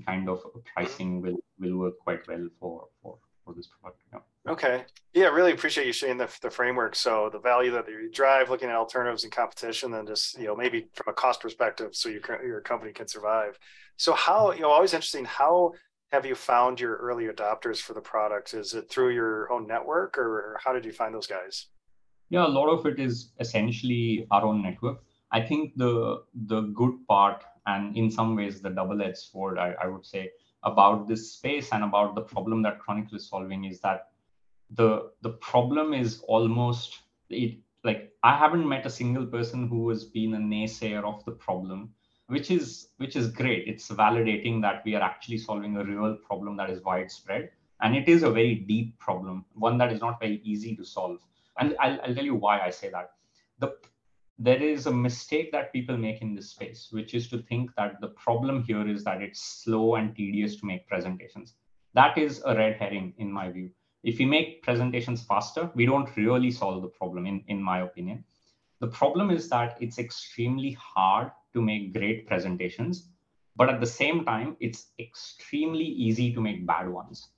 kind 0.06 0.30
of 0.30 0.42
pricing 0.74 1.22
will 1.22 1.38
will 1.60 1.78
work 1.78 2.00
quite 2.00 2.28
well 2.28 2.48
for 2.60 2.88
for, 3.02 3.18
for 3.44 3.54
this 3.54 3.68
product. 3.68 4.02
Yeah. 4.12 4.52
Okay. 4.52 4.86
Yeah, 5.14 5.28
really 5.28 5.54
appreciate 5.54 5.88
you 5.88 5.94
sharing 5.94 6.18
the, 6.18 6.30
the 6.42 6.50
framework. 6.50 6.96
So 6.96 7.30
the 7.32 7.40
value 7.40 7.72
that 7.72 7.88
you 7.88 8.12
drive, 8.12 8.50
looking 8.50 8.70
at 8.70 8.76
alternatives 8.76 9.24
and 9.24 9.32
competition, 9.32 9.94
and 9.94 10.08
just 10.08 10.38
you 10.38 10.46
know 10.46 10.56
maybe 10.56 10.88
from 10.94 11.12
a 11.12 11.14
cost 11.14 11.42
perspective, 11.42 11.96
so 11.96 12.10
your 12.10 12.22
your 12.46 12.62
company 12.62 12.92
can 12.92 13.08
survive. 13.08 13.58
So 13.98 14.14
how 14.14 14.52
you 14.52 14.62
know 14.62 14.70
always 14.70 14.94
interesting. 14.94 15.26
How 15.26 15.72
have 16.12 16.26
you 16.26 16.36
found 16.36 16.80
your 16.80 16.96
early 16.98 17.26
adopters 17.26 17.80
for 17.80 17.94
the 17.94 18.02
product? 18.02 18.54
Is 18.54 18.74
it 18.74 18.90
through 18.90 19.12
your 19.12 19.52
own 19.52 19.68
network, 19.68 20.18
or 20.18 20.60
how 20.64 20.74
did 20.74 20.86
you 20.86 20.92
find 20.92 21.14
those 21.14 21.28
guys? 21.28 21.68
Yeah, 22.30 22.46
a 22.46 22.48
lot 22.48 22.70
of 22.70 22.86
it 22.86 23.00
is 23.00 23.32
essentially 23.40 24.28
our 24.32 24.44
own 24.44 24.62
network. 24.62 25.04
I 25.32 25.42
think 25.42 25.74
the 25.76 26.24
the 26.48 26.62
good 26.62 26.96
part, 27.08 27.44
and 27.66 27.96
in 27.98 28.12
some 28.12 28.36
ways 28.36 28.62
the 28.62 28.70
double-edged 28.70 29.18
sword, 29.18 29.58
I, 29.58 29.76
I 29.82 29.88
would 29.88 30.06
say, 30.06 30.32
about 30.64 31.08
this 31.08 31.34
space 31.34 31.70
and 31.72 31.84
about 31.84 32.16
the 32.16 32.22
problem 32.22 32.62
that 32.64 32.80
Chronicle 32.80 33.18
is 33.18 33.28
solving 33.28 33.66
is 33.66 33.80
that 33.82 34.10
the 34.72 35.12
the 35.22 35.32
problem 35.32 35.94
is 35.94 36.24
almost 36.28 37.00
it 37.30 37.58
like 37.84 38.12
I 38.24 38.38
haven't 38.38 38.68
met 38.68 38.86
a 38.86 38.90
single 38.90 39.26
person 39.26 39.68
who 39.68 39.90
has 39.90 40.06
been 40.06 40.34
a 40.36 40.38
naysayer 40.38 41.04
of 41.04 41.24
the 41.26 41.32
problem, 41.32 41.94
which 42.28 42.50
is 42.50 42.90
which 42.98 43.16
is 43.16 43.28
great. 43.30 43.68
It's 43.68 43.90
validating 43.90 44.62
that 44.62 44.84
we 44.86 44.96
are 44.96 45.02
actually 45.02 45.38
solving 45.38 45.78
a 45.78 45.84
real 45.84 46.16
problem 46.16 46.58
that 46.58 46.70
is 46.70 46.82
widespread, 46.84 47.50
and 47.82 47.96
it 47.96 48.08
is 48.08 48.24
a 48.24 48.30
very 48.30 48.56
deep 48.56 48.98
problem, 49.00 49.46
one 49.54 49.78
that 49.80 49.92
is 49.92 50.00
not 50.00 50.20
very 50.20 50.42
easy 50.44 50.76
to 50.78 50.86
solve. 50.86 51.20
And 51.60 51.76
I'll, 51.80 52.00
I'll 52.02 52.16
tell 52.16 52.26
you 52.26 52.36
why 52.36 52.62
I 52.62 52.70
say 52.70 52.90
that. 52.90 53.12
The 53.60 53.76
there 54.40 54.62
is 54.62 54.88
a 54.88 54.92
mistake 54.92 55.52
that 55.52 55.74
people 55.74 55.98
make 55.98 56.22
in 56.22 56.36
this 56.36 56.52
space, 56.52 56.88
which 56.92 57.14
is 57.14 57.30
to 57.30 57.40
think 57.44 57.72
that 57.78 58.02
the 58.02 58.10
problem 58.10 58.64
here 58.64 58.88
is 58.88 59.04
that 59.04 59.22
it's 59.22 59.64
slow 59.64 59.96
and 59.96 60.16
tedious 60.16 60.56
to 60.58 60.66
make 60.66 60.88
presentations. 60.88 61.54
That 61.94 62.18
is 62.18 62.42
a 62.46 62.56
red 62.56 62.78
herring, 62.78 63.14
in 63.18 63.32
my 63.32 63.52
view 63.52 63.70
if 64.04 64.20
we 64.20 64.26
make 64.26 64.62
presentations 64.62 65.24
faster, 65.24 65.72
we 65.76 65.86
don't 65.86 66.16
really 66.18 66.52
solve 66.52 66.82
the 66.82 66.90
problem, 66.90 67.26
in, 67.26 67.44
in 67.48 67.64
my 67.64 67.82
opinion. 67.82 68.24
The 68.80 68.88
problem 68.88 69.32
is 69.32 69.50
that 69.50 69.78
it's 69.80 69.98
extremely 69.98 70.78
hard 70.80 71.32
to 71.54 71.62
make 71.62 71.94
great 71.94 72.28
presentations, 72.28 73.10
but 73.56 73.70
at 73.70 73.80
the 73.80 73.88
same 73.88 74.26
time, 74.26 74.58
it's 74.60 74.88
extremely 75.00 75.86
easy 75.86 76.34
to 76.34 76.42
make 76.42 76.68
bad 76.68 76.90
ones. 76.90 77.30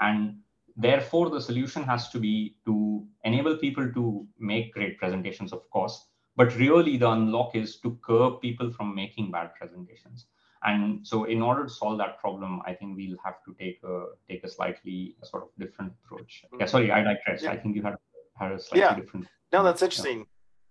And 0.00 0.38
therefore, 0.76 1.28
the 1.28 1.40
solution 1.40 1.82
has 1.82 2.08
to 2.10 2.18
be 2.18 2.56
to 2.64 3.06
enable 3.24 3.58
people 3.58 3.92
to 3.92 4.26
make 4.38 4.72
great 4.72 4.98
presentations, 4.98 5.52
of 5.52 5.68
course, 5.70 6.06
but 6.36 6.54
really 6.56 6.96
the 6.96 7.10
unlock 7.10 7.54
is 7.54 7.76
to 7.76 7.98
curb 8.04 8.40
people 8.40 8.70
from 8.70 8.94
making 8.94 9.30
bad 9.30 9.54
presentations. 9.54 10.26
And 10.64 11.06
so 11.06 11.24
in 11.24 11.42
order 11.42 11.64
to 11.64 11.68
solve 11.68 11.98
that 11.98 12.18
problem, 12.18 12.62
I 12.66 12.72
think 12.72 12.96
we'll 12.96 13.18
have 13.22 13.42
to 13.44 13.54
take 13.60 13.80
a 13.84 14.06
take 14.28 14.44
a 14.44 14.48
slightly 14.48 15.14
sort 15.22 15.42
of 15.42 15.48
different 15.58 15.92
approach. 16.04 16.42
Mm-hmm. 16.46 16.60
Yeah, 16.60 16.66
sorry, 16.66 16.90
I 16.90 17.02
digress. 17.02 17.42
Yeah. 17.42 17.52
I 17.52 17.58
think 17.58 17.76
you 17.76 17.82
had 17.82 17.96
had 18.38 18.52
a 18.52 18.58
slightly 18.58 18.80
yeah. 18.80 18.94
different. 18.94 19.26
No, 19.52 19.62
that's 19.62 19.82
interesting. 19.82 20.26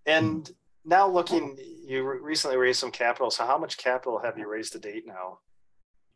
Yeah. 0.07 0.17
And 0.17 0.43
mm-hmm. 0.43 0.89
now 0.89 1.07
looking, 1.07 1.57
you 1.85 2.03
recently 2.03 2.57
raised 2.57 2.79
some 2.79 2.91
capital. 2.91 3.29
So 3.29 3.45
how 3.45 3.57
much 3.57 3.77
capital 3.77 4.19
have 4.19 4.37
you 4.37 4.49
raised 4.49 4.73
to 4.73 4.79
date 4.79 5.05
now? 5.05 5.39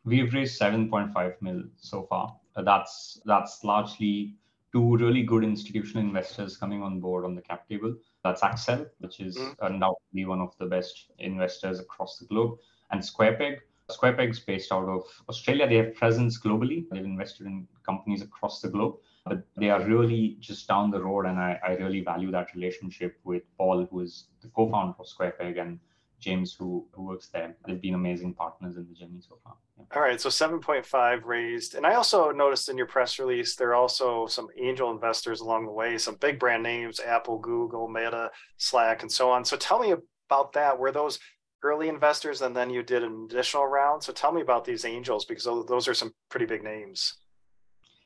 We've 0.04 0.32
raised 0.32 0.60
7.5 0.60 1.34
mil 1.40 1.62
so 1.76 2.06
far. 2.08 2.36
Uh, 2.56 2.62
that's 2.62 3.20
that's 3.24 3.62
largely 3.62 4.34
two 4.72 4.96
really 4.96 5.22
good 5.22 5.44
institutional 5.44 6.02
investors 6.02 6.56
coming 6.56 6.82
on 6.82 7.00
board 7.00 7.24
on 7.24 7.34
the 7.34 7.42
cap 7.42 7.68
table. 7.68 7.94
That's 8.28 8.42
Accel, 8.42 8.88
which 8.98 9.20
is 9.20 9.36
mm-hmm. 9.36 9.64
undoubtedly 9.64 10.24
one 10.24 10.40
of 10.40 10.56
the 10.58 10.66
best 10.66 11.10
investors 11.18 11.80
across 11.80 12.18
the 12.18 12.26
globe, 12.26 12.58
and 12.90 13.04
Square 13.04 13.36
Peg. 13.36 13.60
SquarePeg, 13.90 14.16
SquarePeg's 14.16 14.40
based 14.40 14.72
out 14.72 14.88
of 14.88 15.02
Australia. 15.28 15.66
They 15.66 15.76
have 15.76 15.94
presence 15.94 16.38
globally. 16.38 16.84
They've 16.90 17.04
invested 17.04 17.46
in 17.46 17.66
companies 17.86 18.22
across 18.22 18.60
the 18.60 18.68
globe, 18.68 18.96
but 19.24 19.42
they 19.56 19.70
are 19.70 19.82
really 19.82 20.36
just 20.40 20.68
down 20.68 20.90
the 20.90 21.02
road. 21.02 21.24
And 21.24 21.38
I, 21.38 21.58
I 21.66 21.70
really 21.72 22.00
value 22.00 22.30
that 22.32 22.54
relationship 22.54 23.18
with 23.24 23.44
Paul, 23.56 23.86
who 23.90 24.00
is 24.00 24.24
the 24.42 24.48
co-founder 24.48 24.94
of 24.98 25.06
SquarePeg, 25.06 25.58
and 25.58 25.80
James, 26.20 26.54
who, 26.54 26.86
who 26.92 27.02
works 27.02 27.28
there. 27.28 27.56
They've 27.66 27.80
been 27.80 27.94
amazing 27.94 28.34
partners 28.34 28.76
in 28.76 28.86
the 28.88 28.94
journey 28.94 29.20
so 29.20 29.38
far. 29.44 29.54
Yeah. 29.76 29.84
All 29.94 30.02
right, 30.02 30.20
so 30.20 30.28
7.5 30.28 31.24
raised. 31.24 31.74
And 31.74 31.86
I 31.86 31.94
also 31.94 32.30
noticed 32.32 32.68
in 32.68 32.76
your 32.76 32.86
press 32.86 33.18
release, 33.18 33.54
there 33.54 33.70
are 33.70 33.76
also 33.76 34.26
some 34.26 34.48
angel 34.60 34.90
investors 34.90 35.40
along 35.40 35.66
the 35.66 35.72
way, 35.72 35.96
some 35.98 36.16
big 36.16 36.38
brand 36.38 36.62
names, 36.62 37.00
Apple, 37.00 37.38
Google, 37.38 37.88
Meta, 37.88 38.30
Slack, 38.56 39.02
and 39.02 39.10
so 39.10 39.30
on. 39.30 39.44
So 39.44 39.56
tell 39.56 39.78
me 39.78 39.94
about 40.28 40.52
that. 40.54 40.78
Were 40.78 40.92
those 40.92 41.18
early 41.62 41.88
investors 41.88 42.42
and 42.42 42.54
then 42.54 42.70
you 42.70 42.82
did 42.82 43.02
an 43.02 43.26
additional 43.30 43.66
round. 43.66 44.02
So 44.02 44.12
tell 44.12 44.32
me 44.32 44.40
about 44.40 44.64
these 44.64 44.84
angels 44.84 45.24
because 45.24 45.44
those 45.44 45.88
are 45.88 45.94
some 45.94 46.14
pretty 46.28 46.46
big 46.46 46.62
names. 46.62 47.14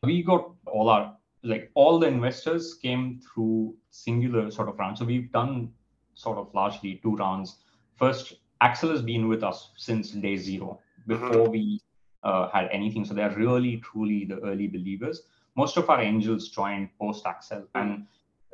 We 0.03 0.23
got 0.23 0.51
all 0.67 0.89
our 0.89 1.17
like 1.45 1.71
all 1.75 1.99
the 1.99 2.07
investors 2.07 2.75
came 2.75 3.21
through 3.21 3.75
singular 3.91 4.51
sort 4.51 4.69
of 4.69 4.79
round. 4.79 4.99
So 4.99 5.05
we've 5.05 5.31
done 5.33 5.73
sort 6.15 6.39
of 6.39 6.55
largely 6.55 7.01
two 7.03 7.17
rounds. 7.17 7.59
First, 8.03 8.35
Accel 8.61 8.91
has 8.91 9.01
been 9.01 9.29
with 9.29 9.45
us 9.45 9.71
since 9.77 10.11
day 10.11 10.35
zero 10.35 10.81
before 11.07 11.47
mm-hmm. 11.47 11.53
we 11.53 11.81
uh, 12.25 12.49
had 12.51 12.69
anything. 12.73 13.05
So 13.05 13.15
they're 13.15 13.31
really 13.31 13.77
truly 13.77 14.25
the 14.25 14.41
early 14.41 14.67
believers. 14.67 15.23
Most 15.55 15.77
of 15.77 15.89
our 15.89 16.03
angels 16.03 16.49
joined 16.49 16.89
post 16.99 17.25
Accel, 17.25 17.61
mm-hmm. 17.61 17.79
and 17.79 18.07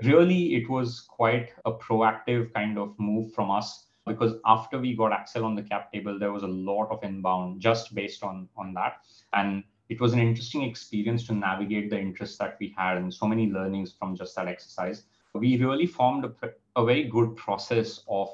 really 0.03 0.55
it 0.57 0.69
was 0.69 1.01
quite 1.01 1.55
a 1.65 1.73
proactive 1.73 2.53
kind 2.53 2.77
of 2.77 2.95
move 2.99 3.33
from 3.33 3.51
us 3.51 3.87
because 4.07 4.35
after 4.45 4.79
we 4.79 4.95
got 4.95 5.13
Accel 5.13 5.45
on 5.45 5.55
the 5.55 5.63
cap 5.63 5.91
table, 5.95 6.19
there 6.19 6.31
was 6.31 6.43
a 6.43 6.55
lot 6.71 6.91
of 6.91 7.03
inbound 7.03 7.63
just 7.63 7.95
based 7.95 8.23
on 8.23 8.51
on 8.59 8.75
that, 8.75 8.99
and 9.33 9.65
it 9.89 9.99
was 9.99 10.13
an 10.13 10.19
interesting 10.19 10.63
experience 10.63 11.27
to 11.29 11.33
navigate 11.33 11.89
the 11.89 11.99
interest 11.99 12.39
that 12.39 12.59
we 12.61 12.75
had 12.77 12.99
and 12.99 13.15
so 13.15 13.27
many 13.27 13.47
learnings 13.47 13.95
from 13.99 14.15
just 14.15 14.37
that 14.37 14.47
exercise. 14.47 15.05
We 15.33 15.57
really 15.57 15.87
formed 15.87 16.27
a, 16.27 16.51
a 16.77 16.85
very 16.85 17.05
good 17.05 17.35
process 17.37 18.01
of 18.09 18.29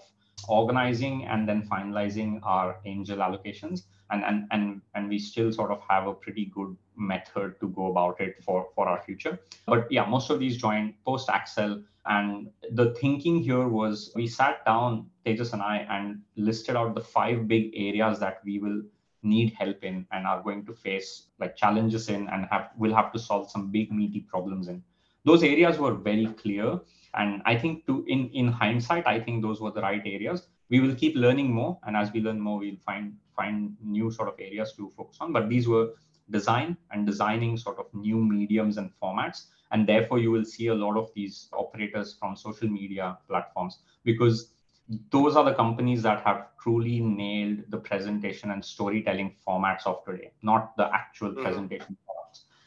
organizing 0.49 1.27
and 1.27 1.49
then 1.49 1.67
finalizing 1.69 2.41
our 2.43 2.77
angel 2.85 3.19
allocations. 3.19 3.83
And, 4.11 4.23
and 4.23 4.45
and 4.51 4.83
and 4.95 5.09
we 5.09 5.19
still 5.19 5.51
sort 5.51 5.71
of 5.71 5.81
have 5.89 6.07
a 6.07 6.13
pretty 6.13 6.45
good 6.55 6.77
method 6.95 7.59
to 7.61 7.69
go 7.69 7.87
about 7.91 8.21
it 8.21 8.37
for 8.45 8.69
for 8.75 8.87
our 8.87 9.03
future. 9.03 9.41
But 9.67 9.91
yeah 9.91 10.05
most 10.05 10.31
of 10.31 10.39
these 10.39 10.59
joined 10.59 10.95
post 11.07 11.29
accel 11.29 11.83
and 12.07 12.51
the 12.73 12.95
thinking 13.01 13.43
here 13.43 13.67
was 13.67 14.13
we 14.15 14.27
sat 14.27 14.65
down, 14.65 15.11
Tejas 15.25 15.55
and 15.55 15.63
I, 15.63 15.87
and 15.89 16.21
listed 16.37 16.77
out 16.77 16.95
the 16.95 17.01
five 17.01 17.49
big 17.49 17.73
areas 17.75 18.21
that 18.21 18.41
we 18.45 18.59
will 18.59 18.83
need 19.23 19.55
help 19.55 19.83
in 19.83 20.07
and 20.13 20.27
are 20.27 20.43
going 20.43 20.67
to 20.67 20.75
face 20.75 21.29
like 21.41 21.57
challenges 21.57 22.11
in 22.11 22.29
and 22.29 22.47
have 22.51 22.69
will 22.77 22.95
have 22.95 23.11
to 23.13 23.19
solve 23.19 23.51
some 23.51 23.71
big 23.71 23.91
meaty 23.91 24.21
problems 24.21 24.69
in. 24.69 24.83
Those 25.25 25.43
areas 25.43 25.79
were 25.79 25.95
very 25.95 26.27
clear. 26.27 26.81
And 27.15 27.43
I 27.47 27.57
think 27.57 27.87
to 27.87 28.05
in, 28.09 28.29
in 28.31 28.49
hindsight, 28.49 29.07
I 29.07 29.21
think 29.21 29.43
those 29.43 29.61
were 29.61 29.71
the 29.71 29.83
right 29.83 30.03
areas. 30.05 30.49
we 30.71 30.81
will 30.81 30.95
keep 30.95 31.15
learning 31.15 31.53
more. 31.53 31.79
And 31.87 31.97
as 31.97 32.13
we 32.13 32.21
learn 32.21 32.41
more, 32.41 32.59
we'll 32.59 32.85
find 32.85 33.15
find 33.37 33.77
new 33.83 34.11
sort 34.11 34.29
of 34.29 34.35
areas 34.39 34.73
to 34.77 34.91
focus 34.97 35.19
on. 35.21 35.33
But 35.33 35.49
these 35.49 35.69
were 35.69 35.91
design 36.31 36.77
and 36.91 37.07
designing 37.07 37.57
sort 37.57 37.79
of 37.79 37.87
new 37.93 38.17
mediums 38.17 38.77
and 38.79 38.91
formats. 39.03 39.47
And 39.73 39.87
therefore, 39.87 40.19
you 40.19 40.31
will 40.31 40.45
see 40.45 40.69
a 40.69 40.75
lot 40.75 40.97
of 40.97 41.11
these 41.15 41.49
operators 41.53 42.15
from 42.15 42.37
social 42.37 42.69
media 42.69 43.19
platforms 43.29 43.79
because 44.05 44.55
those 45.11 45.35
are 45.37 45.45
the 45.45 45.55
companies 45.55 46.03
that 46.03 46.23
have 46.25 46.49
truly 46.61 47.01
nailed 47.01 47.61
the 47.71 47.79
presentation 47.79 48.51
and 48.51 48.65
storytelling 48.65 49.35
formats 49.47 49.87
of 49.87 50.05
today, 50.05 50.31
not 50.43 50.77
the 50.77 50.93
actual 50.95 51.33
mm. 51.33 51.43
presentation. 51.43 51.97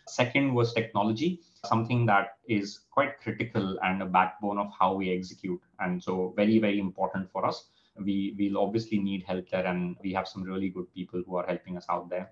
Second 0.09 0.53
was 0.53 0.73
technology, 0.73 1.41
something 1.65 2.05
that 2.05 2.37
is 2.47 2.81
quite 2.91 3.19
critical 3.19 3.77
and 3.83 4.01
a 4.01 4.05
backbone 4.05 4.57
of 4.57 4.71
how 4.77 4.93
we 4.93 5.11
execute. 5.11 5.59
And 5.79 6.01
so 6.01 6.33
very, 6.35 6.59
very 6.59 6.79
important 6.79 7.31
for 7.31 7.45
us. 7.45 7.69
We 7.99 8.35
will 8.37 8.63
obviously 8.63 8.99
need 8.99 9.23
help 9.23 9.49
there, 9.49 9.65
and 9.65 9.95
we 10.03 10.13
have 10.13 10.27
some 10.27 10.43
really 10.43 10.69
good 10.69 10.91
people 10.93 11.23
who 11.25 11.35
are 11.35 11.45
helping 11.47 11.77
us 11.77 11.85
out 11.89 12.09
there. 12.09 12.31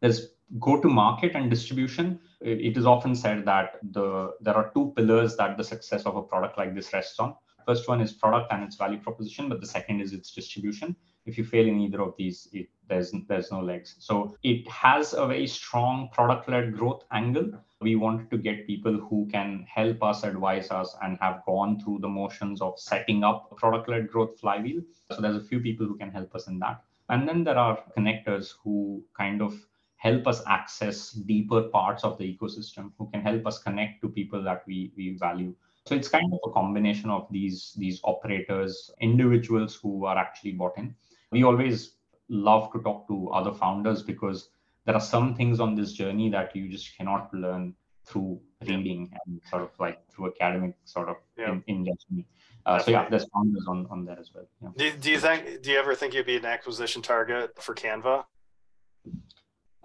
There's 0.00 0.28
go 0.58 0.80
to 0.80 0.88
market 0.88 1.32
and 1.34 1.50
distribution. 1.50 2.20
It 2.40 2.76
is 2.76 2.86
often 2.86 3.14
said 3.14 3.44
that 3.46 3.78
the 3.92 4.34
there 4.40 4.54
are 4.54 4.70
two 4.74 4.92
pillars 4.96 5.36
that 5.36 5.56
the 5.56 5.64
success 5.64 6.04
of 6.04 6.16
a 6.16 6.22
product 6.22 6.58
like 6.58 6.74
this 6.74 6.92
rests 6.92 7.18
on. 7.18 7.34
First 7.66 7.88
one 7.88 8.00
is 8.00 8.12
product 8.12 8.52
and 8.52 8.64
its 8.64 8.76
value 8.76 8.98
proposition, 8.98 9.48
but 9.48 9.60
the 9.60 9.66
second 9.66 10.00
is 10.00 10.12
its 10.12 10.32
distribution. 10.32 10.96
If 11.24 11.38
you 11.38 11.44
fail 11.44 11.66
in 11.66 11.80
either 11.80 12.02
of 12.02 12.14
these, 12.16 12.48
it, 12.52 12.68
there's 12.88 13.12
there's 13.28 13.50
no 13.50 13.60
legs. 13.60 13.94
So 13.98 14.36
it 14.42 14.68
has 14.68 15.12
a 15.14 15.26
very 15.26 15.46
strong 15.46 16.08
product-led 16.12 16.76
growth 16.76 17.04
angle. 17.12 17.52
We 17.80 17.96
wanted 17.96 18.30
to 18.30 18.38
get 18.38 18.66
people 18.66 18.94
who 18.94 19.28
can 19.30 19.66
help 19.68 20.02
us, 20.02 20.24
advise 20.24 20.70
us, 20.70 20.96
and 21.02 21.18
have 21.20 21.42
gone 21.46 21.80
through 21.80 22.00
the 22.00 22.08
motions 22.08 22.60
of 22.60 22.78
setting 22.78 23.24
up 23.24 23.48
a 23.50 23.54
product-led 23.54 24.08
growth 24.08 24.38
flywheel. 24.40 24.82
So 25.12 25.20
there's 25.20 25.36
a 25.36 25.44
few 25.44 25.60
people 25.60 25.86
who 25.86 25.96
can 25.96 26.10
help 26.10 26.34
us 26.34 26.48
in 26.48 26.58
that. 26.60 26.82
And 27.08 27.28
then 27.28 27.44
there 27.44 27.58
are 27.58 27.78
connectors 27.96 28.54
who 28.62 29.02
kind 29.16 29.42
of 29.42 29.54
help 29.96 30.26
us 30.26 30.42
access 30.46 31.12
deeper 31.12 31.62
parts 31.62 32.02
of 32.02 32.18
the 32.18 32.36
ecosystem, 32.36 32.90
who 32.98 33.08
can 33.10 33.20
help 33.20 33.46
us 33.46 33.58
connect 33.62 34.00
to 34.02 34.08
people 34.08 34.42
that 34.42 34.64
we, 34.66 34.92
we 34.96 35.16
value. 35.16 35.54
So 35.86 35.94
it's 35.94 36.08
kind 36.08 36.32
of 36.32 36.38
a 36.46 36.52
combination 36.52 37.10
of 37.10 37.26
these 37.30 37.74
these 37.76 38.00
operators, 38.04 38.90
individuals 39.00 39.74
who 39.74 40.04
are 40.04 40.16
actually 40.16 40.52
bought 40.52 40.78
in. 40.78 40.94
We 41.32 41.42
always 41.42 41.94
love 42.28 42.72
to 42.72 42.80
talk 42.80 43.08
to 43.08 43.30
other 43.30 43.52
founders 43.52 44.02
because 44.02 44.50
there 44.84 44.94
are 44.94 45.00
some 45.00 45.34
things 45.34 45.60
on 45.60 45.74
this 45.74 45.92
journey 45.92 46.30
that 46.30 46.54
you 46.54 46.68
just 46.68 46.96
cannot 46.96 47.32
learn 47.34 47.74
through 48.04 48.40
reading 48.66 49.12
and 49.26 49.40
sort 49.48 49.62
of 49.62 49.70
like 49.78 50.00
through 50.10 50.32
academic 50.32 50.74
sort 50.84 51.08
of 51.08 51.16
yeah. 51.38 51.52
in, 51.66 51.86
in 51.86 52.24
uh, 52.64 52.78
so 52.78 52.90
yeah, 52.90 53.08
there's 53.08 53.26
founders 53.34 53.64
on, 53.68 53.86
on 53.90 54.04
there 54.04 54.18
as 54.18 54.30
well. 54.34 54.46
Yeah. 54.62 54.68
Do, 54.76 54.96
do 54.98 55.10
you 55.10 55.18
think? 55.18 55.62
Do 55.62 55.70
you 55.70 55.78
ever 55.78 55.94
think 55.94 56.14
you'd 56.14 56.26
be 56.26 56.36
an 56.36 56.44
acquisition 56.44 57.02
target 57.02 57.60
for 57.60 57.74
Canva? 57.74 58.24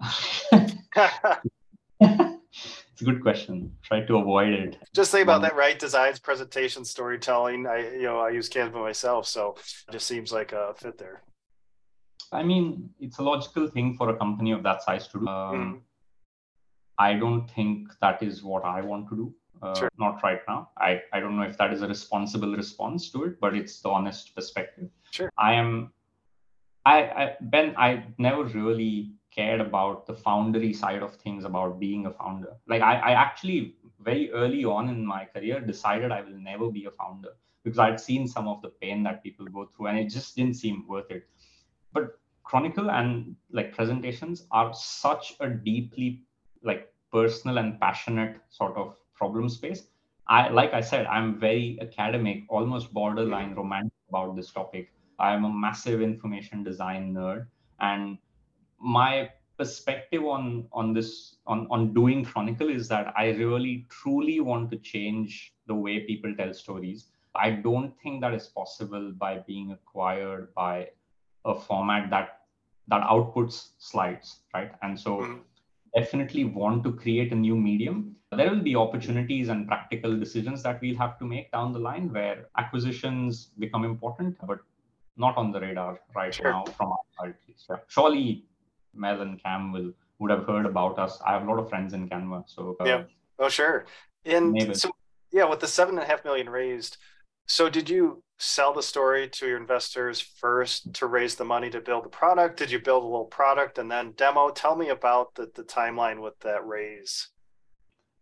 it's 2.00 3.00
a 3.00 3.04
good 3.04 3.20
question. 3.20 3.76
Try 3.82 4.04
to 4.04 4.18
avoid 4.18 4.52
it. 4.52 4.76
Just 4.94 5.10
think 5.10 5.24
about 5.24 5.36
um, 5.36 5.42
that, 5.42 5.56
right? 5.56 5.76
Designs, 5.76 6.20
presentation, 6.20 6.84
storytelling. 6.84 7.66
I, 7.66 7.94
you 7.94 8.02
know, 8.02 8.20
I 8.20 8.30
use 8.30 8.48
Canva 8.48 8.74
myself, 8.74 9.26
so 9.26 9.56
it 9.88 9.92
just 9.92 10.06
seems 10.06 10.30
like 10.30 10.52
a 10.52 10.72
fit 10.76 10.98
there. 10.98 11.22
I 12.32 12.42
mean, 12.42 12.90
it's 13.00 13.18
a 13.18 13.22
logical 13.22 13.68
thing 13.68 13.96
for 13.96 14.10
a 14.10 14.16
company 14.16 14.52
of 14.52 14.62
that 14.62 14.82
size 14.82 15.08
to 15.08 15.20
do. 15.20 15.26
Um, 15.26 15.56
mm. 15.56 15.80
I 16.98 17.14
don't 17.14 17.48
think 17.50 17.88
that 18.00 18.22
is 18.22 18.42
what 18.42 18.64
I 18.64 18.80
want 18.80 19.08
to 19.10 19.16
do. 19.16 19.34
Uh, 19.62 19.74
sure. 19.74 19.90
Not 19.98 20.22
right 20.22 20.40
now. 20.46 20.70
I, 20.76 21.02
I 21.12 21.20
don't 21.20 21.36
know 21.36 21.42
if 21.42 21.56
that 21.58 21.72
is 21.72 21.82
a 21.82 21.88
responsible 21.88 22.54
response 22.54 23.10
to 23.10 23.24
it, 23.24 23.40
but 23.40 23.54
it's 23.56 23.80
the 23.80 23.88
honest 23.88 24.34
perspective. 24.34 24.90
Sure. 25.10 25.30
I 25.38 25.54
am. 25.54 25.92
I, 26.86 27.02
I 27.02 27.36
Ben. 27.40 27.74
I 27.76 28.04
never 28.18 28.44
really 28.44 29.12
cared 29.38 29.60
about 29.60 30.06
the 30.06 30.14
foundery 30.14 30.74
side 30.74 31.02
of 31.02 31.14
things 31.16 31.44
about 31.44 31.78
being 31.78 32.06
a 32.06 32.10
founder 32.10 32.52
like 32.66 32.82
I, 32.82 32.94
I 32.96 33.12
actually 33.12 33.76
very 34.00 34.30
early 34.32 34.64
on 34.64 34.88
in 34.88 35.04
my 35.04 35.26
career 35.26 35.60
decided 35.60 36.10
i 36.10 36.20
will 36.22 36.40
never 36.50 36.70
be 36.70 36.86
a 36.86 36.90
founder 36.90 37.30
because 37.62 37.78
i'd 37.78 38.00
seen 38.00 38.26
some 38.26 38.48
of 38.48 38.62
the 38.62 38.70
pain 38.82 39.02
that 39.02 39.22
people 39.22 39.46
go 39.46 39.66
through 39.66 39.88
and 39.88 39.98
it 39.98 40.08
just 40.08 40.34
didn't 40.36 40.54
seem 40.54 40.86
worth 40.88 41.10
it 41.10 41.28
but 41.98 42.18
chronicle 42.44 42.90
and 42.90 43.36
like 43.52 43.74
presentations 43.74 44.46
are 44.50 44.72
such 44.74 45.34
a 45.40 45.48
deeply 45.48 46.22
like 46.62 46.92
personal 47.12 47.58
and 47.58 47.80
passionate 47.80 48.36
sort 48.48 48.76
of 48.76 48.94
problem 49.14 49.48
space. 49.48 49.88
I 50.28 50.48
like 50.48 50.74
i 50.74 50.80
said 50.80 51.06
i'm 51.06 51.40
very 51.40 51.78
academic 51.80 52.42
almost 52.48 52.92
borderline 52.92 53.54
romantic 53.54 53.92
about 54.10 54.36
this 54.36 54.50
topic. 54.52 54.92
I 55.18 55.34
am 55.34 55.44
a 55.44 55.52
massive 55.52 56.02
information 56.02 56.62
design 56.62 57.14
nerd 57.14 57.46
and 57.80 58.18
my 58.78 59.30
perspective 59.56 60.24
on 60.24 60.66
on 60.72 60.92
this 60.92 61.36
on 61.46 61.66
on 61.70 61.94
doing 61.94 62.24
chronicle 62.24 62.68
is 62.68 62.88
that 62.88 63.12
i 63.16 63.30
really 63.30 63.86
truly 63.90 64.38
want 64.40 64.70
to 64.70 64.78
change 64.90 65.54
the 65.66 65.74
way 65.74 66.00
people 66.00 66.34
tell 66.36 66.52
stories. 66.52 67.08
I 67.34 67.50
don't 67.50 67.98
think 68.02 68.20
that 68.20 68.34
is 68.34 68.46
possible 68.48 69.12
by 69.12 69.38
being 69.46 69.72
acquired 69.72 70.54
by 70.54 70.88
a 71.48 71.54
format 71.54 72.10
that 72.10 72.40
that 72.88 73.02
outputs 73.02 73.68
slides 73.78 74.40
right 74.54 74.72
and 74.82 74.98
so 74.98 75.18
mm-hmm. 75.18 75.38
definitely 75.96 76.44
want 76.44 76.82
to 76.84 76.92
create 76.92 77.32
a 77.32 77.34
new 77.34 77.56
medium 77.56 78.14
there 78.32 78.50
will 78.50 78.62
be 78.62 78.76
opportunities 78.76 79.48
and 79.48 79.66
practical 79.66 80.18
decisions 80.18 80.62
that 80.62 80.80
we'll 80.82 80.96
have 80.96 81.18
to 81.18 81.24
make 81.24 81.50
down 81.50 81.72
the 81.72 81.78
line 81.78 82.12
where 82.12 82.46
acquisitions 82.58 83.48
become 83.58 83.84
important 83.84 84.36
but 84.46 84.58
not 85.18 85.36
on 85.36 85.50
the 85.50 85.60
radar 85.60 86.00
right 86.14 86.34
sure. 86.34 86.50
now 86.50 86.64
from 86.64 86.92
our 86.92 86.98
side. 87.18 87.80
Surely 87.88 88.44
Mel 88.94 89.20
and 89.20 89.42
Cam 89.42 89.72
will 89.72 89.92
would 90.18 90.30
have 90.30 90.46
heard 90.46 90.66
about 90.66 90.98
us. 90.98 91.20
I 91.24 91.32
have 91.32 91.42
a 91.42 91.50
lot 91.50 91.58
of 91.58 91.68
friends 91.68 91.92
in 91.92 92.08
Canva, 92.08 92.44
so 92.46 92.76
uh, 92.80 92.84
yeah. 92.84 93.02
Oh, 93.38 93.48
sure. 93.48 93.86
And 94.24 94.52
maybe. 94.52 94.74
so, 94.74 94.90
yeah, 95.30 95.44
with 95.44 95.60
the 95.60 95.68
seven 95.68 95.94
and 95.94 96.02
a 96.02 96.06
half 96.06 96.24
million 96.24 96.48
raised, 96.48 96.96
so 97.46 97.68
did 97.68 97.88
you 97.88 98.22
sell 98.38 98.72
the 98.72 98.82
story 98.82 99.28
to 99.28 99.46
your 99.46 99.56
investors 99.56 100.20
first 100.20 100.94
to 100.94 101.06
raise 101.06 101.34
the 101.34 101.44
money 101.44 101.70
to 101.70 101.80
build 101.80 102.04
the 102.04 102.08
product? 102.08 102.58
Did 102.58 102.70
you 102.70 102.78
build 102.78 103.02
a 103.02 103.06
little 103.06 103.24
product 103.26 103.78
and 103.78 103.90
then 103.90 104.12
demo? 104.12 104.50
Tell 104.50 104.76
me 104.76 104.88
about 104.88 105.34
the, 105.34 105.50
the 105.54 105.64
timeline 105.64 106.22
with 106.22 106.38
that 106.40 106.66
raise. 106.66 107.28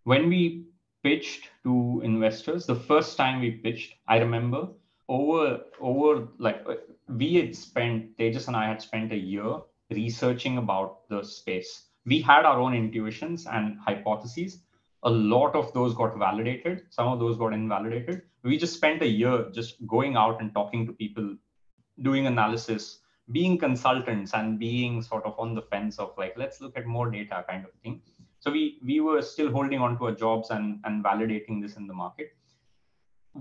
When 0.05 0.29
we 0.29 0.65
pitched 1.03 1.49
to 1.65 2.01
investors, 2.03 2.67
the 2.67 2.75
first 2.75 3.17
time 3.17 3.41
we 3.41 3.51
pitched, 3.53 3.95
I 4.09 4.19
remember 4.19 4.69
over 5.09 5.61
over 5.81 6.29
like 6.39 6.63
uh, 6.69 6.75
we 7.09 7.35
had 7.35 7.55
spent 7.55 8.17
Tejas 8.19 8.49
and 8.49 8.57
I 8.57 8.67
had 8.69 8.83
spent 8.83 9.13
a 9.13 9.17
year 9.17 9.59
researching 9.91 10.59
about 10.59 11.09
the 11.09 11.23
space. 11.23 11.85
We 12.05 12.21
had 12.21 12.45
our 12.45 12.59
own 12.59 12.75
intuitions 12.75 13.47
and 13.47 13.79
hypotheses. 13.79 14.63
A 15.07 15.11
lot 15.11 15.55
of 15.55 15.73
those 15.73 15.95
got 15.95 16.19
validated, 16.19 16.83
some 16.90 17.09
of 17.09 17.19
those 17.19 17.38
got 17.38 17.53
invalidated. 17.53 18.23
We 18.42 18.59
just 18.59 18.75
spent 18.75 19.03
a 19.03 19.07
year 19.07 19.51
just 19.53 19.85
going 19.87 20.16
out 20.16 20.40
and 20.40 20.53
talking 20.53 20.87
to 20.87 20.92
people, 20.92 21.37
doing 22.03 22.27
analysis, 22.27 23.01
being 23.33 23.57
consultants, 23.57 24.35
and 24.35 24.59
being 24.59 25.03
sort 25.03 25.25
of 25.25 25.35
on 25.38 25.55
the 25.55 25.62
fence 25.62 25.99
of 25.99 26.12
like, 26.19 26.35
let's 26.37 26.61
look 26.61 26.77
at 26.77 26.87
more 26.87 27.11
data 27.11 27.45
kind 27.49 27.64
of 27.64 27.73
thing. 27.83 28.03
So 28.40 28.51
we 28.51 28.79
we 28.85 29.01
were 29.01 29.23
still 29.23 29.51
holding 29.51 29.81
on 29.81 29.99
to 29.99 30.07
our 30.07 30.12
jobs 30.12 30.51
and, 30.51 30.81
and 30.85 31.03
validating 31.03 31.62
this 31.62 31.77
in 31.77 31.87
the 31.87 31.95
market 31.95 32.37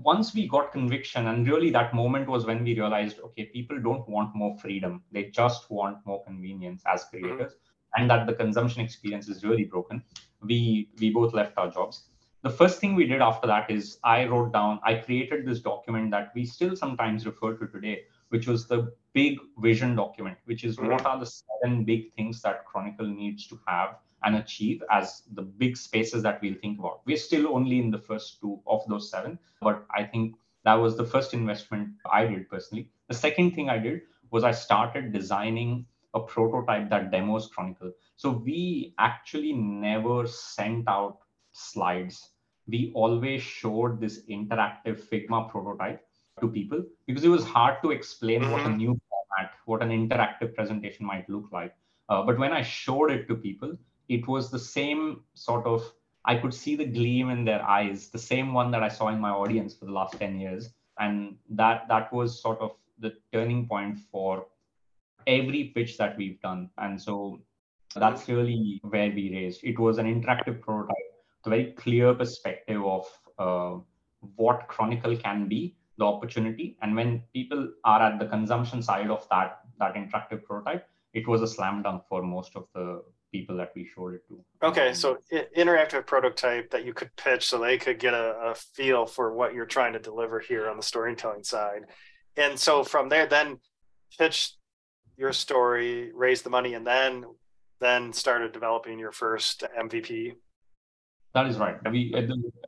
once 0.02 0.34
we 0.34 0.46
got 0.46 0.72
conviction 0.72 1.28
and 1.28 1.48
really 1.48 1.70
that 1.70 1.94
moment 1.94 2.28
was 2.28 2.44
when 2.44 2.62
we 2.62 2.74
realized 2.74 3.18
okay 3.20 3.46
people 3.46 3.80
don't 3.80 4.08
want 4.08 4.34
more 4.34 4.56
freedom 4.58 5.02
they 5.12 5.24
just 5.24 5.70
want 5.70 5.96
more 6.04 6.22
convenience 6.24 6.82
as 6.92 7.04
creators 7.04 7.52
mm-hmm. 7.52 7.75
And 7.96 8.10
that 8.10 8.26
the 8.26 8.32
consumption 8.32 8.82
experience 8.82 9.28
is 9.28 9.44
really 9.44 9.64
broken 9.64 10.02
we 10.42 10.88
we 11.00 11.10
both 11.10 11.34
left 11.34 11.56
our 11.58 11.70
jobs 11.70 12.04
the 12.42 12.50
first 12.50 12.80
thing 12.80 12.94
we 12.94 13.06
did 13.06 13.20
after 13.20 13.46
that 13.46 13.70
is 13.70 13.98
i 14.04 14.24
wrote 14.26 14.52
down 14.52 14.80
i 14.84 14.94
created 14.94 15.46
this 15.46 15.60
document 15.60 16.10
that 16.10 16.32
we 16.34 16.44
still 16.44 16.76
sometimes 16.76 17.26
refer 17.26 17.54
to 17.54 17.66
today 17.66 18.00
which 18.28 18.46
was 18.46 18.66
the 18.66 18.92
big 19.12 19.38
vision 19.58 19.94
document 19.96 20.36
which 20.44 20.64
is 20.64 20.78
what 20.78 21.06
are 21.06 21.18
the 21.18 21.26
seven 21.26 21.84
big 21.84 22.12
things 22.14 22.42
that 22.42 22.64
chronicle 22.66 23.06
needs 23.06 23.46
to 23.46 23.58
have 23.66 23.96
and 24.24 24.36
achieve 24.36 24.82
as 24.90 25.22
the 25.34 25.42
big 25.42 25.76
spaces 25.76 26.22
that 26.22 26.40
we'll 26.42 26.60
think 26.60 26.78
about. 26.78 27.00
We're 27.06 27.16
still 27.16 27.54
only 27.54 27.78
in 27.78 27.90
the 27.90 27.98
first 27.98 28.40
two 28.40 28.60
of 28.66 28.82
those 28.88 29.10
seven, 29.10 29.38
but 29.60 29.86
I 29.94 30.04
think 30.04 30.34
that 30.64 30.74
was 30.74 30.96
the 30.96 31.04
first 31.04 31.32
investment 31.32 31.90
I 32.10 32.26
did 32.26 32.50
personally. 32.50 32.90
The 33.08 33.14
second 33.14 33.52
thing 33.52 33.70
I 33.70 33.78
did 33.78 34.02
was 34.30 34.42
I 34.42 34.50
started 34.50 35.12
designing 35.12 35.86
a 36.16 36.20
prototype 36.20 36.90
that 36.90 37.10
demos 37.10 37.46
Chronicle. 37.48 37.92
So 38.16 38.30
we 38.30 38.94
actually 38.98 39.52
never 39.52 40.26
sent 40.26 40.88
out 40.88 41.18
slides. 41.52 42.30
We 42.66 42.90
always 42.94 43.42
showed 43.42 44.00
this 44.00 44.22
interactive 44.28 45.00
Figma 45.08 45.50
prototype 45.50 46.02
to 46.40 46.48
people 46.48 46.82
because 47.06 47.24
it 47.24 47.28
was 47.28 47.44
hard 47.44 47.76
to 47.82 47.90
explain 47.90 48.40
mm-hmm. 48.40 48.52
what 48.52 48.62
a 48.62 48.64
mm-hmm. 48.64 48.76
new 48.78 49.00
format, 49.08 49.52
what 49.66 49.82
an 49.82 49.90
interactive 49.90 50.54
presentation 50.54 51.06
might 51.06 51.28
look 51.30 51.52
like. 51.52 51.74
Uh, 52.08 52.22
but 52.22 52.38
when 52.38 52.52
I 52.52 52.62
showed 52.62 53.10
it 53.10 53.28
to 53.28 53.36
people, 53.36 53.76
it 54.08 54.26
was 54.26 54.50
the 54.50 54.58
same 54.58 55.22
sort 55.34 55.66
of 55.66 55.92
I 56.26 56.36
could 56.36 56.52
see 56.52 56.74
the 56.74 56.84
gleam 56.84 57.30
in 57.30 57.44
their 57.44 57.62
eyes, 57.62 58.08
the 58.08 58.18
same 58.18 58.52
one 58.52 58.72
that 58.72 58.82
I 58.82 58.88
saw 58.88 59.08
in 59.08 59.20
my 59.20 59.30
audience 59.30 59.74
for 59.74 59.84
the 59.84 59.92
last 59.92 60.18
10 60.18 60.40
years. 60.40 60.70
And 60.98 61.36
that 61.50 61.86
that 61.88 62.12
was 62.12 62.40
sort 62.40 62.60
of 62.60 62.72
the 62.98 63.12
turning 63.32 63.68
point 63.68 63.98
for 64.10 64.46
every 65.26 65.72
pitch 65.74 65.96
that 65.98 66.16
we've 66.16 66.40
done. 66.40 66.70
And 66.78 67.00
so 67.00 67.40
that's 67.94 68.28
really 68.28 68.80
where 68.82 69.10
we 69.10 69.30
raised. 69.32 69.64
It 69.64 69.78
was 69.78 69.98
an 69.98 70.06
interactive 70.06 70.60
prototype, 70.60 70.96
a 71.44 71.50
very 71.50 71.72
clear 71.72 72.14
perspective 72.14 72.82
of 72.84 73.06
uh, 73.38 73.78
what 74.36 74.68
Chronicle 74.68 75.16
can 75.16 75.48
be, 75.48 75.76
the 75.98 76.04
opportunity. 76.04 76.76
And 76.82 76.94
when 76.94 77.22
people 77.32 77.70
are 77.84 78.02
at 78.02 78.18
the 78.18 78.26
consumption 78.26 78.82
side 78.82 79.10
of 79.10 79.26
that 79.30 79.60
that 79.78 79.94
interactive 79.94 80.42
prototype, 80.44 80.88
it 81.12 81.26
was 81.28 81.42
a 81.42 81.46
slam 81.46 81.82
dunk 81.82 82.02
for 82.08 82.22
most 82.22 82.56
of 82.56 82.66
the 82.74 83.02
people 83.32 83.56
that 83.56 83.72
we 83.74 83.88
showed 83.94 84.14
it 84.14 84.26
to. 84.28 84.44
Okay, 84.62 84.94
so 84.94 85.18
interactive 85.56 86.06
prototype 86.06 86.70
that 86.70 86.84
you 86.84 86.94
could 86.94 87.14
pitch 87.16 87.46
so 87.46 87.58
they 87.58 87.76
could 87.76 87.98
get 87.98 88.14
a, 88.14 88.34
a, 88.42 88.54
feel 88.54 89.04
for 89.04 89.34
what 89.34 89.52
you're 89.52 89.66
trying 89.66 89.92
to 89.92 89.98
deliver 89.98 90.40
here 90.40 90.70
on 90.70 90.76
the 90.76 90.82
storytelling 90.82 91.42
side. 91.42 91.82
And 92.36 92.58
so 92.58 92.84
from 92.84 93.08
there, 93.08 93.26
then 93.26 93.58
pitch 94.18 94.52
your 95.16 95.32
story, 95.32 96.12
raise 96.14 96.42
the 96.42 96.50
money, 96.50 96.74
and 96.74 96.86
then 96.86 97.24
then 97.80 98.12
started 98.12 98.52
developing 98.52 98.98
your 98.98 99.12
first 99.12 99.64
MVP. 99.78 100.34
That 101.34 101.46
is 101.46 101.58
right. 101.58 101.76
We 101.90 102.14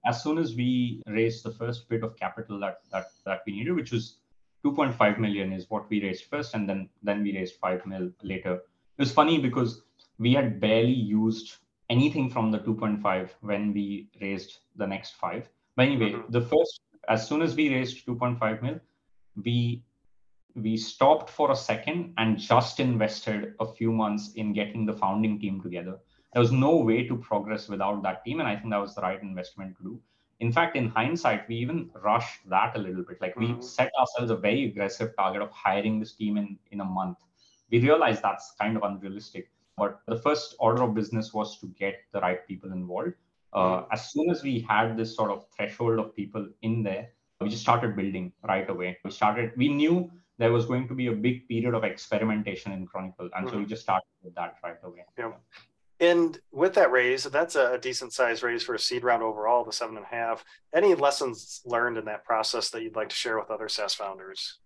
as 0.06 0.22
soon 0.22 0.38
as 0.38 0.54
we 0.54 1.02
raised 1.06 1.44
the 1.44 1.52
first 1.52 1.88
bit 1.88 2.02
of 2.02 2.16
capital 2.16 2.61
that 2.61 2.80
that 2.92 3.06
that 3.24 3.40
we 3.46 3.52
needed, 3.54 3.74
which 3.74 3.92
was 3.92 4.18
2.5 4.64 5.18
million, 5.18 5.52
is 5.52 5.70
what 5.70 5.88
we 5.88 6.02
raised 6.02 6.24
first, 6.24 6.54
and 6.54 6.68
then 6.68 6.88
then 7.02 7.22
we 7.22 7.37
raised 7.37 7.54
five 7.56 7.84
mil 7.87 8.11
later. 8.22 8.54
It 8.54 9.02
was 9.02 9.12
funny 9.12 9.38
because 9.38 9.82
we 10.18 10.32
had 10.32 10.61
barely 10.61 10.92
used 10.92 11.56
anything 11.90 12.28
from 12.28 12.50
the 12.50 12.58
2.5 12.58 13.30
when 13.40 13.72
we 13.72 14.08
raised 14.20 14.58
the 14.76 14.87
next 14.87 15.12
five. 15.12 15.48
But 15.76 15.87
anyway, 15.87 16.12
mm-hmm. 16.12 16.32
the 16.32 16.40
first, 16.42 16.80
as 17.08 17.26
soon 17.26 17.40
as 17.40 17.54
we 17.54 17.72
raised 17.74 18.04
2.5 18.06 18.62
mil, 18.62 18.80
we 19.44 19.84
we 20.62 20.77
stopped 20.77 21.31
for 21.31 21.51
a 21.51 21.57
second 21.57 22.14
and 22.18 22.38
just 22.38 22.81
invested 22.81 23.55
a 23.61 23.66
few 23.73 23.92
months 23.92 24.33
in 24.35 24.53
getting 24.53 24.87
the 24.87 24.92
founding 24.92 25.38
team 25.38 25.61
together. 25.61 25.99
There 26.33 26.40
was 26.40 26.53
no 26.53 26.77
way 26.77 27.07
to 27.09 27.16
progress 27.16 27.68
without 27.68 28.03
that 28.03 28.25
team, 28.25 28.40
and 28.40 28.49
I 28.49 28.57
think 28.57 28.71
that 28.71 28.81
was 28.81 28.94
the 28.94 29.03
right 29.03 29.23
investment 29.23 29.77
to 29.79 29.83
do. 29.83 30.01
In 30.40 30.53
fact, 30.53 30.77
in 30.77 30.88
hindsight, 30.88 31.49
we 31.49 31.57
even 31.57 31.90
rushed 32.03 32.49
that 32.49 32.77
a 32.77 32.79
little 32.79 33.03
bit. 33.03 33.21
Like 33.21 33.35
mm-hmm. 33.35 33.57
we 33.57 33.62
set 33.62 33.90
ourselves 33.99 34.31
a 34.31 34.37
very 34.37 34.66
aggressive 34.66 35.16
target 35.16 35.42
of 35.42 35.51
hiring 35.51 35.99
this 35.99 36.14
team 36.14 36.37
in 36.37 36.59
in 36.71 36.81
a 36.81 36.85
month. 36.85 37.18
We 37.71 37.81
realized 37.81 38.23
that's 38.23 38.55
kind 38.59 38.77
of 38.77 38.83
unrealistic 38.83 39.51
but 39.79 40.01
the 40.07 40.16
first 40.16 40.57
order 40.59 40.83
of 40.83 40.94
business 40.94 41.33
was 41.33 41.59
to 41.61 41.66
get 41.79 42.01
the 42.12 42.21
right 42.21 42.47
people 42.47 42.73
involved. 42.73 43.14
Uh, 43.53 43.85
as 43.92 44.11
soon 44.11 44.29
as 44.29 44.42
we 44.42 44.61
had 44.68 44.97
this 44.97 45.14
sort 45.14 45.31
of 45.31 45.47
threshold 45.57 46.01
of 46.01 46.14
people 46.14 46.47
in 46.62 46.83
there, 46.83 47.09
we 47.40 47.49
just 47.49 47.62
started 47.62 47.94
building 47.94 48.33
right 48.47 48.68
away. 48.68 48.99
We 49.05 49.11
started, 49.12 49.53
we 49.57 49.68
knew 49.68 50.11
there 50.38 50.53
was 50.53 50.66
going 50.66 50.88
to 50.88 50.94
be 50.94 51.09
a 51.09 51.12
big 51.12 51.48
period 51.48 51.74
of 51.74 51.85
experimentation 51.85 52.72
in 52.72 52.87
Chronicle. 52.87 53.29
And 53.35 53.46
mm-hmm. 53.46 53.48
so 53.48 53.57
we 53.57 53.62
mm-hmm. 53.62 53.70
just 53.70 53.83
started 53.83 54.07
with 54.22 54.35
that 54.37 54.55
right 54.62 54.77
away. 54.83 55.05
Yeah. 55.18 55.33
And 56.01 56.38
with 56.53 56.74
that 56.74 56.92
raise, 56.92 57.24
that's 57.24 57.57
a 57.57 57.77
decent 57.79 58.12
size 58.12 58.44
raise 58.44 58.62
for 58.62 58.74
a 58.74 58.79
seed 58.79 59.03
round 59.03 59.22
overall, 59.22 59.64
the 59.64 59.72
seven 59.72 59.96
and 59.96 60.07
a 60.07 60.09
half. 60.09 60.44
Any 60.72 60.94
lessons 60.94 61.61
learned 61.64 61.98
in 61.98 62.05
that 62.05 62.24
process 62.24 62.70
that 62.70 62.83
you'd 62.83 62.94
like 62.94 63.09
to 63.09 63.16
share 63.16 63.38
with 63.38 63.51
other 63.51 63.68
SaaS 63.68 63.94
founders? 63.94 64.59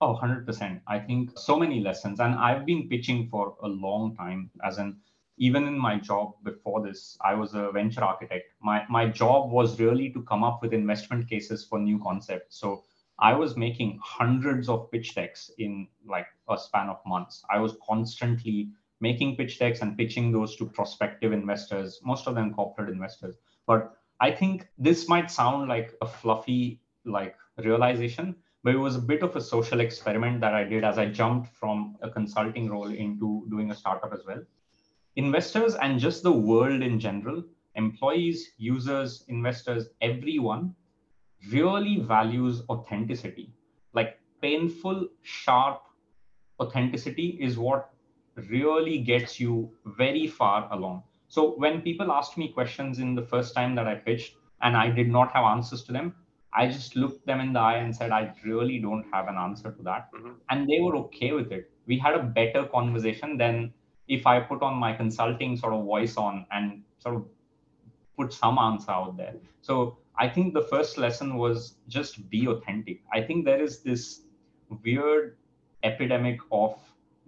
Oh, 0.00 0.18
100%. 0.22 0.80
I 0.88 0.98
think 0.98 1.38
so 1.38 1.58
many 1.58 1.80
lessons. 1.80 2.18
And 2.18 2.34
I've 2.34 2.64
been 2.64 2.88
pitching 2.88 3.28
for 3.28 3.56
a 3.62 3.68
long 3.68 4.16
time, 4.16 4.50
as 4.64 4.78
in, 4.78 4.96
even 5.36 5.66
in 5.66 5.78
my 5.78 5.98
job 5.98 6.32
before 6.44 6.82
this, 6.82 7.18
I 7.20 7.34
was 7.34 7.54
a 7.54 7.70
venture 7.70 8.02
architect. 8.02 8.46
My, 8.62 8.84
my 8.88 9.06
job 9.06 9.50
was 9.50 9.78
really 9.78 10.10
to 10.10 10.22
come 10.22 10.42
up 10.42 10.62
with 10.62 10.72
investment 10.72 11.28
cases 11.28 11.66
for 11.68 11.78
new 11.78 11.98
concepts. 12.02 12.58
So 12.58 12.84
I 13.18 13.34
was 13.34 13.56
making 13.56 13.98
hundreds 14.02 14.68
of 14.68 14.90
pitch 14.90 15.14
decks 15.14 15.50
in 15.58 15.88
like 16.06 16.26
a 16.48 16.58
span 16.58 16.88
of 16.88 16.98
months. 17.06 17.44
I 17.50 17.58
was 17.58 17.76
constantly 17.86 18.70
making 19.00 19.36
pitch 19.36 19.58
decks 19.58 19.82
and 19.82 19.96
pitching 19.96 20.32
those 20.32 20.56
to 20.56 20.66
prospective 20.66 21.32
investors, 21.32 22.00
most 22.04 22.26
of 22.26 22.34
them 22.34 22.52
corporate 22.52 22.88
investors. 22.88 23.36
But 23.66 23.96
I 24.20 24.30
think 24.30 24.68
this 24.78 25.08
might 25.08 25.30
sound 25.30 25.68
like 25.68 25.94
a 26.00 26.06
fluffy 26.06 26.80
like 27.04 27.36
realization, 27.58 28.34
but 28.62 28.74
it 28.74 28.78
was 28.78 28.96
a 28.96 29.00
bit 29.00 29.22
of 29.22 29.36
a 29.36 29.40
social 29.40 29.80
experiment 29.80 30.40
that 30.40 30.54
I 30.54 30.64
did 30.64 30.84
as 30.84 30.98
I 30.98 31.06
jumped 31.06 31.54
from 31.54 31.96
a 32.02 32.10
consulting 32.10 32.68
role 32.70 32.90
into 32.90 33.46
doing 33.50 33.70
a 33.70 33.74
startup 33.74 34.12
as 34.12 34.24
well. 34.26 34.42
Investors 35.16 35.74
and 35.74 36.00
just 36.00 36.22
the 36.22 36.32
world 36.32 36.82
in 36.82 36.98
general, 36.98 37.44
employees, 37.76 38.52
users, 38.56 39.24
investors, 39.28 39.88
everyone 40.00 40.74
really 41.50 42.00
values 42.00 42.62
authenticity. 42.68 43.52
Like 43.92 44.18
painful, 44.40 45.08
sharp 45.22 45.82
authenticity 46.60 47.38
is 47.40 47.58
what 47.58 47.90
really 48.50 48.98
gets 48.98 49.38
you 49.38 49.70
very 49.84 50.26
far 50.26 50.68
along. 50.72 51.02
So 51.28 51.54
when 51.56 51.82
people 51.82 52.12
asked 52.12 52.36
me 52.36 52.52
questions 52.52 52.98
in 52.98 53.14
the 53.14 53.22
first 53.22 53.54
time 53.54 53.74
that 53.74 53.86
I 53.86 53.94
pitched 53.94 54.36
and 54.62 54.76
I 54.76 54.90
did 54.90 55.08
not 55.08 55.32
have 55.32 55.44
answers 55.44 55.82
to 55.84 55.92
them, 55.92 56.14
I 56.52 56.68
just 56.68 56.94
looked 56.94 57.26
them 57.26 57.40
in 57.40 57.52
the 57.52 57.60
eye 57.60 57.78
and 57.78 57.94
said, 57.94 58.12
I 58.12 58.32
really 58.44 58.78
don't 58.78 59.04
have 59.12 59.26
an 59.26 59.36
answer 59.36 59.72
to 59.72 59.82
that. 59.82 60.10
Mm-hmm. 60.14 60.32
And 60.50 60.68
they 60.68 60.78
were 60.80 60.96
okay 60.96 61.32
with 61.32 61.50
it. 61.50 61.70
We 61.86 61.98
had 61.98 62.14
a 62.14 62.22
better 62.22 62.64
conversation 62.66 63.36
than 63.36 63.72
if 64.06 64.26
I 64.26 64.40
put 64.40 64.62
on 64.62 64.74
my 64.76 64.92
consulting 64.92 65.56
sort 65.56 65.72
of 65.72 65.84
voice 65.84 66.16
on 66.16 66.46
and 66.52 66.82
sort 66.98 67.16
of 67.16 67.24
put 68.16 68.32
some 68.32 68.58
answer 68.58 68.92
out 68.92 69.16
there. 69.16 69.34
So 69.62 69.98
I 70.16 70.28
think 70.28 70.54
the 70.54 70.62
first 70.62 70.96
lesson 70.98 71.36
was 71.36 71.74
just 71.88 72.28
be 72.30 72.46
authentic. 72.46 73.02
I 73.12 73.20
think 73.22 73.44
there 73.44 73.60
is 73.60 73.80
this 73.80 74.22
weird 74.82 75.36
epidemic 75.82 76.38
of 76.52 76.78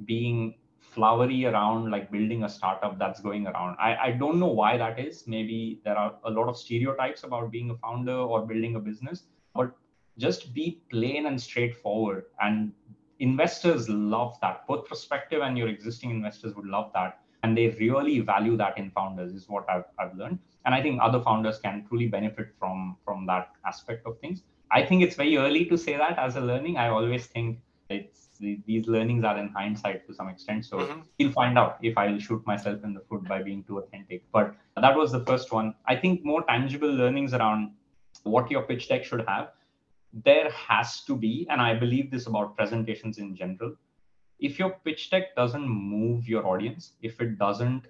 being 0.04 0.54
flowery 0.78 1.44
around 1.44 1.90
like 1.90 2.10
building 2.10 2.44
a 2.44 2.48
startup 2.48 2.98
that's 2.98 3.20
going 3.20 3.46
around. 3.46 3.76
I, 3.78 3.96
I 3.96 4.10
don't 4.12 4.38
know 4.38 4.46
why 4.46 4.76
that 4.78 4.98
is. 4.98 5.26
Maybe 5.26 5.80
there 5.84 5.96
are 5.96 6.14
a 6.24 6.30
lot 6.30 6.48
of 6.48 6.56
stereotypes 6.56 7.24
about 7.24 7.50
being 7.50 7.70
a 7.70 7.76
founder 7.76 8.14
or 8.14 8.46
building 8.46 8.76
a 8.76 8.80
business, 8.80 9.24
but 9.54 9.76
just 10.18 10.54
be 10.54 10.80
plain 10.90 11.26
and 11.26 11.40
straightforward. 11.40 12.24
And 12.40 12.72
investors 13.18 13.88
love 13.88 14.38
that. 14.40 14.66
Both 14.66 14.86
prospective 14.86 15.42
and 15.42 15.58
your 15.58 15.68
existing 15.68 16.10
investors 16.10 16.54
would 16.54 16.66
love 16.66 16.90
that. 16.94 17.20
And 17.46 17.56
they 17.56 17.68
really 17.78 18.18
value 18.18 18.56
that 18.56 18.76
in 18.76 18.90
founders, 18.90 19.32
is 19.32 19.48
what 19.48 19.64
I've, 19.70 19.84
I've 20.00 20.16
learned. 20.16 20.40
And 20.64 20.74
I 20.74 20.82
think 20.82 20.98
other 21.00 21.20
founders 21.20 21.58
can 21.58 21.84
truly 21.88 22.08
benefit 22.08 22.48
from, 22.58 22.96
from 23.04 23.24
that 23.26 23.50
aspect 23.64 24.04
of 24.04 24.18
things. 24.18 24.42
I 24.72 24.84
think 24.84 25.04
it's 25.04 25.14
very 25.14 25.36
early 25.36 25.64
to 25.66 25.78
say 25.78 25.96
that 25.96 26.18
as 26.18 26.34
a 26.34 26.40
learning. 26.40 26.76
I 26.76 26.88
always 26.88 27.26
think 27.26 27.60
it's 27.88 28.22
these 28.40 28.88
learnings 28.88 29.22
are 29.24 29.38
in 29.38 29.48
hindsight 29.50 30.08
to 30.08 30.12
some 30.12 30.28
extent. 30.28 30.66
So 30.66 30.78
mm-hmm. 30.78 31.00
we'll 31.20 31.30
find 31.30 31.56
out 31.56 31.78
if 31.82 31.96
I'll 31.96 32.18
shoot 32.18 32.44
myself 32.46 32.82
in 32.82 32.94
the 32.94 33.00
foot 33.08 33.22
by 33.28 33.42
being 33.44 33.62
too 33.62 33.78
authentic. 33.78 34.24
But 34.32 34.56
that 34.76 34.96
was 34.96 35.12
the 35.12 35.20
first 35.20 35.52
one. 35.52 35.74
I 35.86 35.94
think 35.94 36.24
more 36.24 36.42
tangible 36.42 36.92
learnings 36.92 37.32
around 37.32 37.70
what 38.24 38.50
your 38.50 38.62
pitch 38.62 38.88
deck 38.88 39.04
should 39.04 39.24
have. 39.28 39.52
There 40.24 40.50
has 40.50 41.04
to 41.04 41.16
be, 41.16 41.46
and 41.48 41.60
I 41.60 41.74
believe 41.74 42.10
this 42.10 42.26
about 42.26 42.56
presentations 42.56 43.18
in 43.18 43.36
general. 43.36 43.76
If 44.38 44.58
your 44.58 44.70
pitch 44.84 45.10
deck 45.10 45.34
doesn't 45.34 45.66
move 45.66 46.28
your 46.28 46.46
audience, 46.46 46.92
if 47.02 47.20
it 47.20 47.38
doesn't 47.38 47.86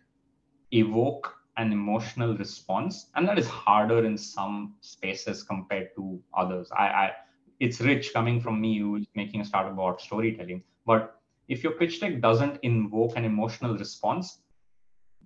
evoke 0.72 1.35
an 1.56 1.72
emotional 1.72 2.37
response, 2.37 3.11
and 3.14 3.26
that 3.28 3.38
is 3.38 3.48
harder 3.48 4.04
in 4.04 4.16
some 4.18 4.74
spaces 4.80 5.42
compared 5.42 5.94
to 5.96 6.20
others. 6.37 6.70
I, 6.76 6.87
I 6.87 7.12
it's 7.59 7.80
rich 7.80 8.12
coming 8.12 8.40
from 8.40 8.61
me 8.61 8.78
who's 8.78 9.06
making 9.14 9.40
a 9.40 9.44
startup 9.44 9.72
about 9.72 10.00
storytelling. 10.00 10.62
But 10.85 11.18
if 11.48 11.62
your 11.62 11.72
pitch 11.72 12.00
deck 12.00 12.20
doesn't 12.20 12.59
invoke 12.62 13.16
an 13.16 13.24
emotional 13.24 13.76
response, 13.78 14.40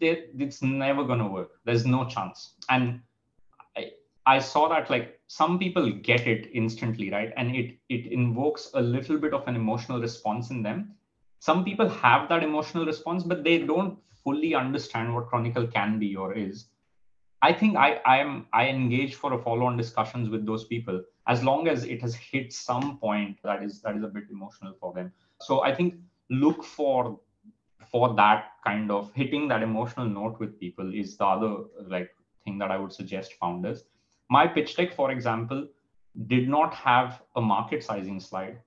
it's 0.01 0.63
never 0.63 1.07
to 1.07 1.27
work. 1.27 1.51
There's 1.65 1.85
no 1.85 2.05
chance. 2.07 2.55
And 2.69 3.01
I, 3.77 3.91
I 4.27 4.39
saw 4.39 4.69
that 4.69 4.91
like 4.91 5.21
some 5.27 5.59
people 5.59 5.91
get 5.91 6.27
it 6.27 6.51
instantly, 6.53 7.11
right? 7.11 7.33
And 7.37 7.55
it 7.55 7.79
it 7.89 8.07
invokes 8.13 8.71
a 8.75 8.81
little 8.81 9.19
bit 9.19 9.35
of 9.35 9.47
an 9.49 9.57
emotional 9.57 10.01
response 10.01 10.51
in 10.51 10.63
them. 10.63 10.95
Some 11.41 11.65
people 11.65 11.89
have 11.89 12.29
that 12.29 12.43
emotional 12.43 12.87
response, 12.87 13.25
but 13.25 13.43
they 13.45 13.59
don't 13.59 13.99
fully 14.23 14.55
understand 14.55 15.15
what 15.15 15.29
Chronicle 15.29 15.67
can 15.67 15.99
be 15.99 16.15
or 16.15 16.35
is. 16.35 16.67
I 17.43 17.53
think 17.53 17.77
I 17.77 18.01
I'm 18.05 18.47
I 18.53 18.69
engage 18.69 19.15
for 19.15 19.33
a 19.33 19.39
follow-on 19.39 19.77
discussions 19.77 20.29
with 20.29 20.45
those 20.47 20.65
people 20.65 21.03
as 21.27 21.43
long 21.43 21.69
as 21.69 21.85
it 21.85 22.03
has 22.03 22.15
hit 22.15 22.53
some 22.53 22.99
point 22.99 23.39
that 23.43 23.63
is 23.63 23.81
that 23.83 23.97
is 23.97 24.03
a 24.03 24.09
bit 24.09 24.25
emotional 24.31 24.75
for 24.79 24.93
them. 24.93 25.13
So 25.41 25.63
I 25.63 25.75
think 25.75 25.95
look 26.29 26.63
for 26.63 27.19
for 27.91 28.15
that 28.15 28.53
kind 28.65 28.91
of 28.91 29.11
hitting 29.15 29.49
that 29.49 29.63
emotional 29.63 30.07
note 30.07 30.39
with 30.39 30.61
people 30.61 30.95
is 30.95 31.17
the 31.17 31.25
other 31.25 31.65
like 31.89 32.11
thing 32.45 32.59
that 32.59 32.71
I 32.71 32.77
would 32.77 32.93
suggest 32.93 33.35
founders. 33.35 33.85
My 34.29 34.47
pitch 34.47 34.77
deck, 34.77 34.93
for 34.93 35.11
example, 35.11 35.67
did 36.27 36.49
not 36.49 36.75
have 36.75 37.23
a 37.37 37.41
market 37.41 37.83
sizing 37.83 38.21
slide. 38.21 38.59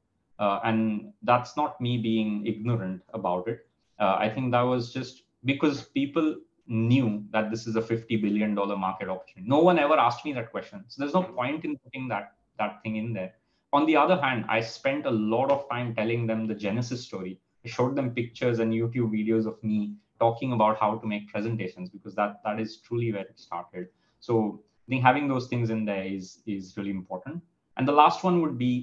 Uh, 0.44 0.60
and 0.66 1.14
that's 1.22 1.56
not 1.56 1.80
me 1.80 1.98
being 1.98 2.46
ignorant 2.46 3.02
about 3.14 3.48
it. 3.48 3.60
Uh, 3.98 4.16
I 4.26 4.28
think 4.30 4.52
that 4.52 4.64
was 4.74 4.92
just 4.92 5.24
because 5.46 5.84
people 6.00 6.36
knew 6.68 7.24
that 7.32 7.50
this 7.50 7.66
is 7.66 7.78
a 7.78 7.82
$50 7.82 8.22
billion 8.22 8.54
market 8.54 9.08
opportunity. 9.08 9.50
No 9.50 9.60
one 9.60 9.80
ever 9.80 9.98
asked 9.98 10.26
me 10.26 10.34
that 10.34 10.52
question. 10.52 10.84
So 10.90 11.02
there's 11.02 11.14
no 11.14 11.24
point 11.24 11.64
in 11.64 11.78
putting 11.78 12.10
that, 12.10 12.34
that 12.60 12.82
thing 12.84 12.98
in 12.98 13.14
there. 13.14 13.34
on 13.78 13.86
the 13.86 13.96
other 13.96 14.18
hand, 14.24 14.46
I 14.56 14.60
spent 14.62 15.06
a 15.06 15.16
lot 15.36 15.50
of 15.50 15.62
time 15.70 15.96
telling 15.96 16.28
them 16.28 16.46
the 16.46 16.58
Genesis 16.66 17.06
story. 17.06 17.40
I 17.66 17.70
showed 17.70 17.96
them 17.96 18.12
pictures 18.20 18.60
and 18.60 18.74
YouTube 18.80 19.12
videos 19.20 19.48
of 19.52 19.64
me 19.64 19.96
talking 20.20 20.52
about 20.58 20.78
how 20.84 20.92
to 20.98 21.08
make 21.14 21.32
presentations 21.36 21.90
because 21.96 22.16
that 22.20 22.42
that 22.46 22.60
is 22.66 22.78
truly 22.86 23.12
where 23.14 23.28
it 23.34 23.40
started. 23.48 23.88
So 24.28 24.36
I 24.84 24.86
think 24.90 25.04
having 25.10 25.28
those 25.28 25.48
things 25.54 25.72
in 25.76 25.86
there 25.92 26.06
is 26.18 26.28
is 26.46 26.78
really 26.78 26.96
important. 27.02 27.42
And 27.78 27.88
the 27.88 27.98
last 28.04 28.24
one 28.28 28.42
would 28.44 28.58
be 28.68 28.74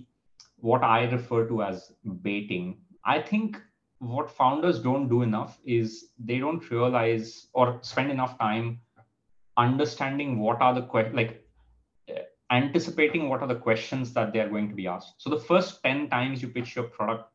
what 0.61 0.83
I 0.83 1.05
refer 1.11 1.46
to 1.49 1.62
as 1.62 1.92
baiting. 2.23 2.79
I 3.05 3.20
think 3.20 3.61
what 3.99 4.31
founders 4.31 4.81
don't 4.81 5.09
do 5.09 5.23
enough 5.23 5.59
is 5.64 6.11
they 6.18 6.38
don't 6.38 6.70
realize 6.70 7.49
or 7.53 7.79
spend 7.83 8.11
enough 8.11 8.38
time 8.38 8.81
understanding 9.57 10.38
what 10.38 10.61
are 10.62 10.75
the 10.75 10.83
que- 10.83 11.12
like 11.12 11.44
uh, 12.11 12.20
anticipating 12.51 13.29
what 13.29 13.42
are 13.42 13.49
the 13.49 13.55
questions 13.55 14.12
that 14.14 14.33
they 14.33 14.40
are 14.40 14.49
going 14.49 14.68
to 14.68 14.75
be 14.75 14.87
asked. 14.87 15.14
So 15.18 15.29
the 15.31 15.40
first 15.40 15.83
10 15.83 16.09
times 16.09 16.40
you 16.40 16.49
pitch 16.49 16.77
your 16.77 16.87
product, 16.87 17.31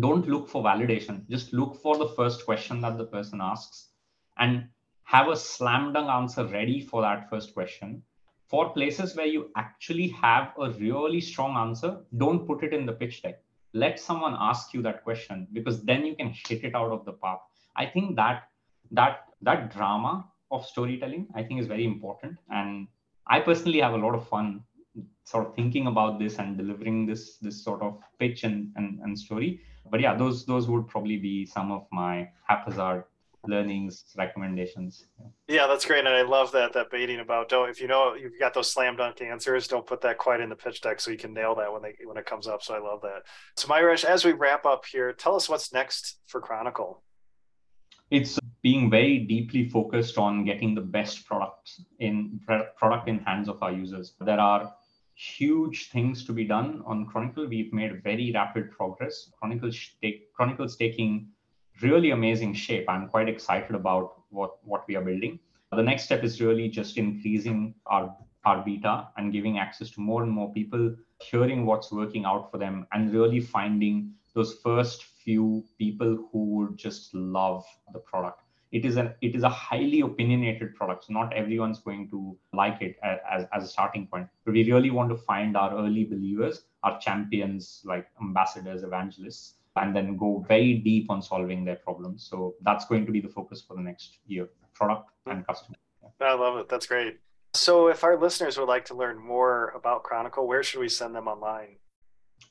don't 0.00 0.26
look 0.26 0.48
for 0.48 0.62
validation. 0.62 1.28
Just 1.28 1.52
look 1.52 1.76
for 1.76 1.96
the 1.96 2.08
first 2.08 2.44
question 2.44 2.80
that 2.80 2.98
the 2.98 3.06
person 3.06 3.40
asks 3.40 3.90
and 4.38 4.68
have 5.04 5.28
a 5.28 5.36
slam 5.36 5.92
dunk 5.92 6.08
answer 6.08 6.46
ready 6.46 6.80
for 6.80 7.02
that 7.02 7.28
first 7.30 7.54
question. 7.54 8.02
For 8.52 8.68
places 8.68 9.16
where 9.16 9.24
you 9.24 9.50
actually 9.56 10.08
have 10.08 10.52
a 10.60 10.72
really 10.72 11.22
strong 11.22 11.56
answer, 11.56 12.00
don't 12.18 12.46
put 12.46 12.62
it 12.62 12.74
in 12.74 12.84
the 12.84 12.92
pitch 12.92 13.22
deck. 13.22 13.42
Let 13.72 13.98
someone 13.98 14.36
ask 14.38 14.74
you 14.74 14.82
that 14.82 15.02
question 15.04 15.48
because 15.54 15.82
then 15.84 16.04
you 16.04 16.14
can 16.14 16.34
hit 16.46 16.62
it 16.62 16.74
out 16.74 16.90
of 16.92 17.06
the 17.06 17.12
park. 17.12 17.40
I 17.76 17.86
think 17.86 18.14
that 18.16 18.42
that 18.90 19.20
that 19.40 19.72
drama 19.74 20.28
of 20.50 20.66
storytelling 20.66 21.28
I 21.34 21.42
think 21.42 21.60
is 21.60 21.66
very 21.66 21.86
important. 21.86 22.36
And 22.50 22.88
I 23.26 23.40
personally 23.40 23.80
have 23.80 23.94
a 23.94 24.02
lot 24.04 24.14
of 24.14 24.28
fun 24.28 24.62
sort 25.24 25.46
of 25.46 25.54
thinking 25.54 25.86
about 25.86 26.18
this 26.18 26.38
and 26.38 26.58
delivering 26.58 27.06
this 27.06 27.38
this 27.38 27.64
sort 27.64 27.80
of 27.80 28.02
pitch 28.18 28.44
and, 28.44 28.70
and, 28.76 29.00
and 29.00 29.18
story. 29.18 29.62
But 29.90 30.02
yeah, 30.02 30.14
those 30.14 30.44
those 30.44 30.68
would 30.68 30.88
probably 30.88 31.16
be 31.16 31.46
some 31.46 31.72
of 31.72 31.86
my 31.90 32.28
haphazard 32.46 33.04
learnings 33.46 34.04
recommendations. 34.16 35.06
Yeah 35.48 35.66
that's 35.66 35.84
great 35.84 36.00
and 36.06 36.08
i 36.08 36.22
love 36.22 36.52
that 36.52 36.72
that 36.74 36.90
baiting 36.90 37.20
about 37.20 37.48
don't 37.48 37.68
if 37.68 37.80
you 37.80 37.88
know 37.88 38.14
you've 38.14 38.38
got 38.38 38.54
those 38.54 38.72
slam 38.72 38.96
dunk 38.96 39.20
answers 39.20 39.66
don't 39.66 39.86
put 39.86 40.00
that 40.02 40.18
quite 40.18 40.40
in 40.40 40.48
the 40.48 40.56
pitch 40.56 40.80
deck 40.80 41.00
so 41.00 41.10
you 41.10 41.18
can 41.18 41.34
nail 41.34 41.54
that 41.56 41.72
when 41.72 41.82
they 41.82 41.94
when 42.04 42.16
it 42.16 42.26
comes 42.26 42.46
up 42.46 42.62
so 42.62 42.74
i 42.74 42.78
love 42.78 43.00
that. 43.02 43.22
So 43.56 43.68
Mayuresh, 43.68 44.04
as 44.04 44.24
we 44.24 44.32
wrap 44.32 44.64
up 44.64 44.84
here 44.86 45.12
tell 45.12 45.34
us 45.34 45.48
what's 45.48 45.72
next 45.72 46.18
for 46.26 46.40
chronicle. 46.40 47.02
It's 48.10 48.38
being 48.62 48.90
very 48.90 49.18
deeply 49.18 49.68
focused 49.68 50.18
on 50.18 50.44
getting 50.44 50.74
the 50.74 50.82
best 50.82 51.26
products 51.26 51.82
in 51.98 52.40
product 52.76 53.08
in 53.08 53.18
hands 53.20 53.48
of 53.48 53.62
our 53.62 53.72
users. 53.72 54.14
There 54.20 54.38
are 54.38 54.72
huge 55.14 55.90
things 55.90 56.24
to 56.26 56.32
be 56.32 56.44
done 56.44 56.82
on 56.86 57.06
chronicle. 57.06 57.46
We've 57.46 57.72
made 57.72 58.02
very 58.02 58.32
rapid 58.34 58.70
progress. 58.70 59.30
Chronicle 59.38 59.70
take 60.00 60.32
chronicle's 60.34 60.76
taking 60.76 61.28
really 61.80 62.10
amazing 62.10 62.54
shape. 62.54 62.88
I'm 62.88 63.08
quite 63.08 63.28
excited 63.28 63.74
about 63.74 64.22
what, 64.30 64.56
what 64.64 64.86
we 64.88 64.96
are 64.96 65.02
building. 65.02 65.38
The 65.70 65.82
next 65.82 66.04
step 66.04 66.22
is 66.22 66.40
really 66.40 66.68
just 66.68 66.98
increasing 66.98 67.74
our, 67.86 68.14
our 68.44 68.62
beta 68.62 69.08
and 69.16 69.32
giving 69.32 69.58
access 69.58 69.90
to 69.92 70.00
more 70.00 70.22
and 70.22 70.30
more 70.30 70.52
people, 70.52 70.94
hearing 71.22 71.64
what's 71.64 71.90
working 71.90 72.24
out 72.26 72.50
for 72.50 72.58
them, 72.58 72.86
and 72.92 73.12
really 73.12 73.40
finding 73.40 74.12
those 74.34 74.58
first 74.62 75.04
few 75.04 75.64
people 75.78 76.28
who 76.30 76.44
would 76.56 76.76
just 76.76 77.14
love 77.14 77.64
the 77.92 77.98
product. 78.00 78.42
It 78.70 78.86
is 78.86 78.96
a 78.96 79.14
it 79.20 79.34
is 79.34 79.42
a 79.42 79.50
highly 79.50 80.00
opinionated 80.00 80.74
product. 80.74 81.04
So 81.04 81.12
not 81.12 81.34
everyone's 81.34 81.80
going 81.80 82.08
to 82.08 82.36
like 82.54 82.80
it 82.80 82.96
as, 83.02 83.44
as 83.52 83.64
a 83.64 83.68
starting 83.68 84.06
point. 84.06 84.28
But 84.46 84.54
we 84.54 84.70
really 84.70 84.90
want 84.90 85.10
to 85.10 85.16
find 85.16 85.56
our 85.58 85.76
early 85.76 86.04
believers, 86.04 86.64
our 86.82 86.98
champions, 86.98 87.82
like 87.84 88.06
ambassadors, 88.20 88.82
evangelists, 88.82 89.56
and 89.76 89.96
then 89.96 90.16
go 90.16 90.44
very 90.48 90.74
deep 90.74 91.10
on 91.10 91.22
solving 91.22 91.64
their 91.64 91.76
problems. 91.76 92.26
So 92.28 92.54
that's 92.62 92.84
going 92.86 93.06
to 93.06 93.12
be 93.12 93.20
the 93.20 93.28
focus 93.28 93.62
for 93.66 93.74
the 93.74 93.82
next 93.82 94.18
year 94.26 94.48
product 94.74 95.10
and 95.26 95.46
customer. 95.46 95.76
I 96.20 96.34
love 96.34 96.56
it. 96.58 96.68
That's 96.68 96.86
great. 96.86 97.18
So 97.54 97.88
if 97.88 98.04
our 98.04 98.18
listeners 98.18 98.58
would 98.58 98.68
like 98.68 98.84
to 98.86 98.94
learn 98.94 99.18
more 99.18 99.72
about 99.76 100.02
Chronicle, 100.02 100.46
where 100.46 100.62
should 100.62 100.80
we 100.80 100.88
send 100.88 101.14
them 101.14 101.28
online? 101.28 101.76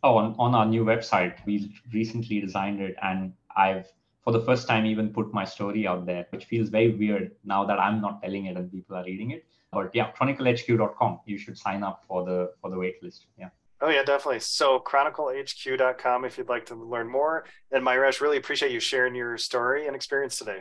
Oh, 0.03 0.17
on, 0.17 0.36
on 0.38 0.55
our 0.55 0.65
new 0.65 0.84
website. 0.84 1.36
We 1.45 1.73
recently 1.93 2.39
designed 2.39 2.81
it 2.81 2.95
and 3.01 3.34
I've 3.55 3.88
for 4.23 4.31
the 4.31 4.41
first 4.41 4.67
time 4.67 4.86
even 4.86 5.10
put 5.10 5.34
my 5.34 5.43
story 5.43 5.88
out 5.88 6.05
there, 6.05 6.27
which 6.29 6.45
feels 6.45 6.69
very 6.69 6.95
weird 6.95 7.31
now 7.43 7.65
that 7.65 7.79
I'm 7.79 8.01
not 8.01 8.21
telling 8.21 8.45
it 8.45 8.55
and 8.55 8.71
people 8.71 8.95
are 8.95 9.03
reading 9.03 9.31
it. 9.31 9.45
But 9.71 9.95
yeah, 9.95 10.12
chroniclehq.com. 10.12 11.21
You 11.25 11.38
should 11.38 11.57
sign 11.57 11.81
up 11.81 12.03
for 12.07 12.23
the 12.25 12.51
for 12.62 12.69
the 12.69 12.77
wait 12.77 13.01
list. 13.01 13.27
Yeah. 13.39 13.49
Oh 13.82 13.89
yeah, 13.89 14.04
definitely. 14.04 14.39
So 14.39 14.80
chroniclehq.com 14.80 16.26
if 16.26 16.38
you'd 16.38 16.50
like 16.50 16.67
to 16.67 16.76
learn 16.76 17.10
more. 17.10 17.46
And 17.72 17.86
Mayuresh, 17.86 18.22
really 18.22 18.38
appreciate 18.38 18.72
you 18.72 18.80
sharing 18.80 19.15
your 19.15 19.38
story 19.38 19.88
and 19.88 19.96
experience 19.96 20.38
today. 20.38 20.60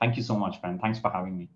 Thank 0.00 0.16
you 0.16 0.22
so 0.22 0.36
much, 0.36 0.60
Ben. 0.62 0.78
Thanks 0.78 0.98
for 0.98 1.10
having 1.10 1.36
me. 1.36 1.48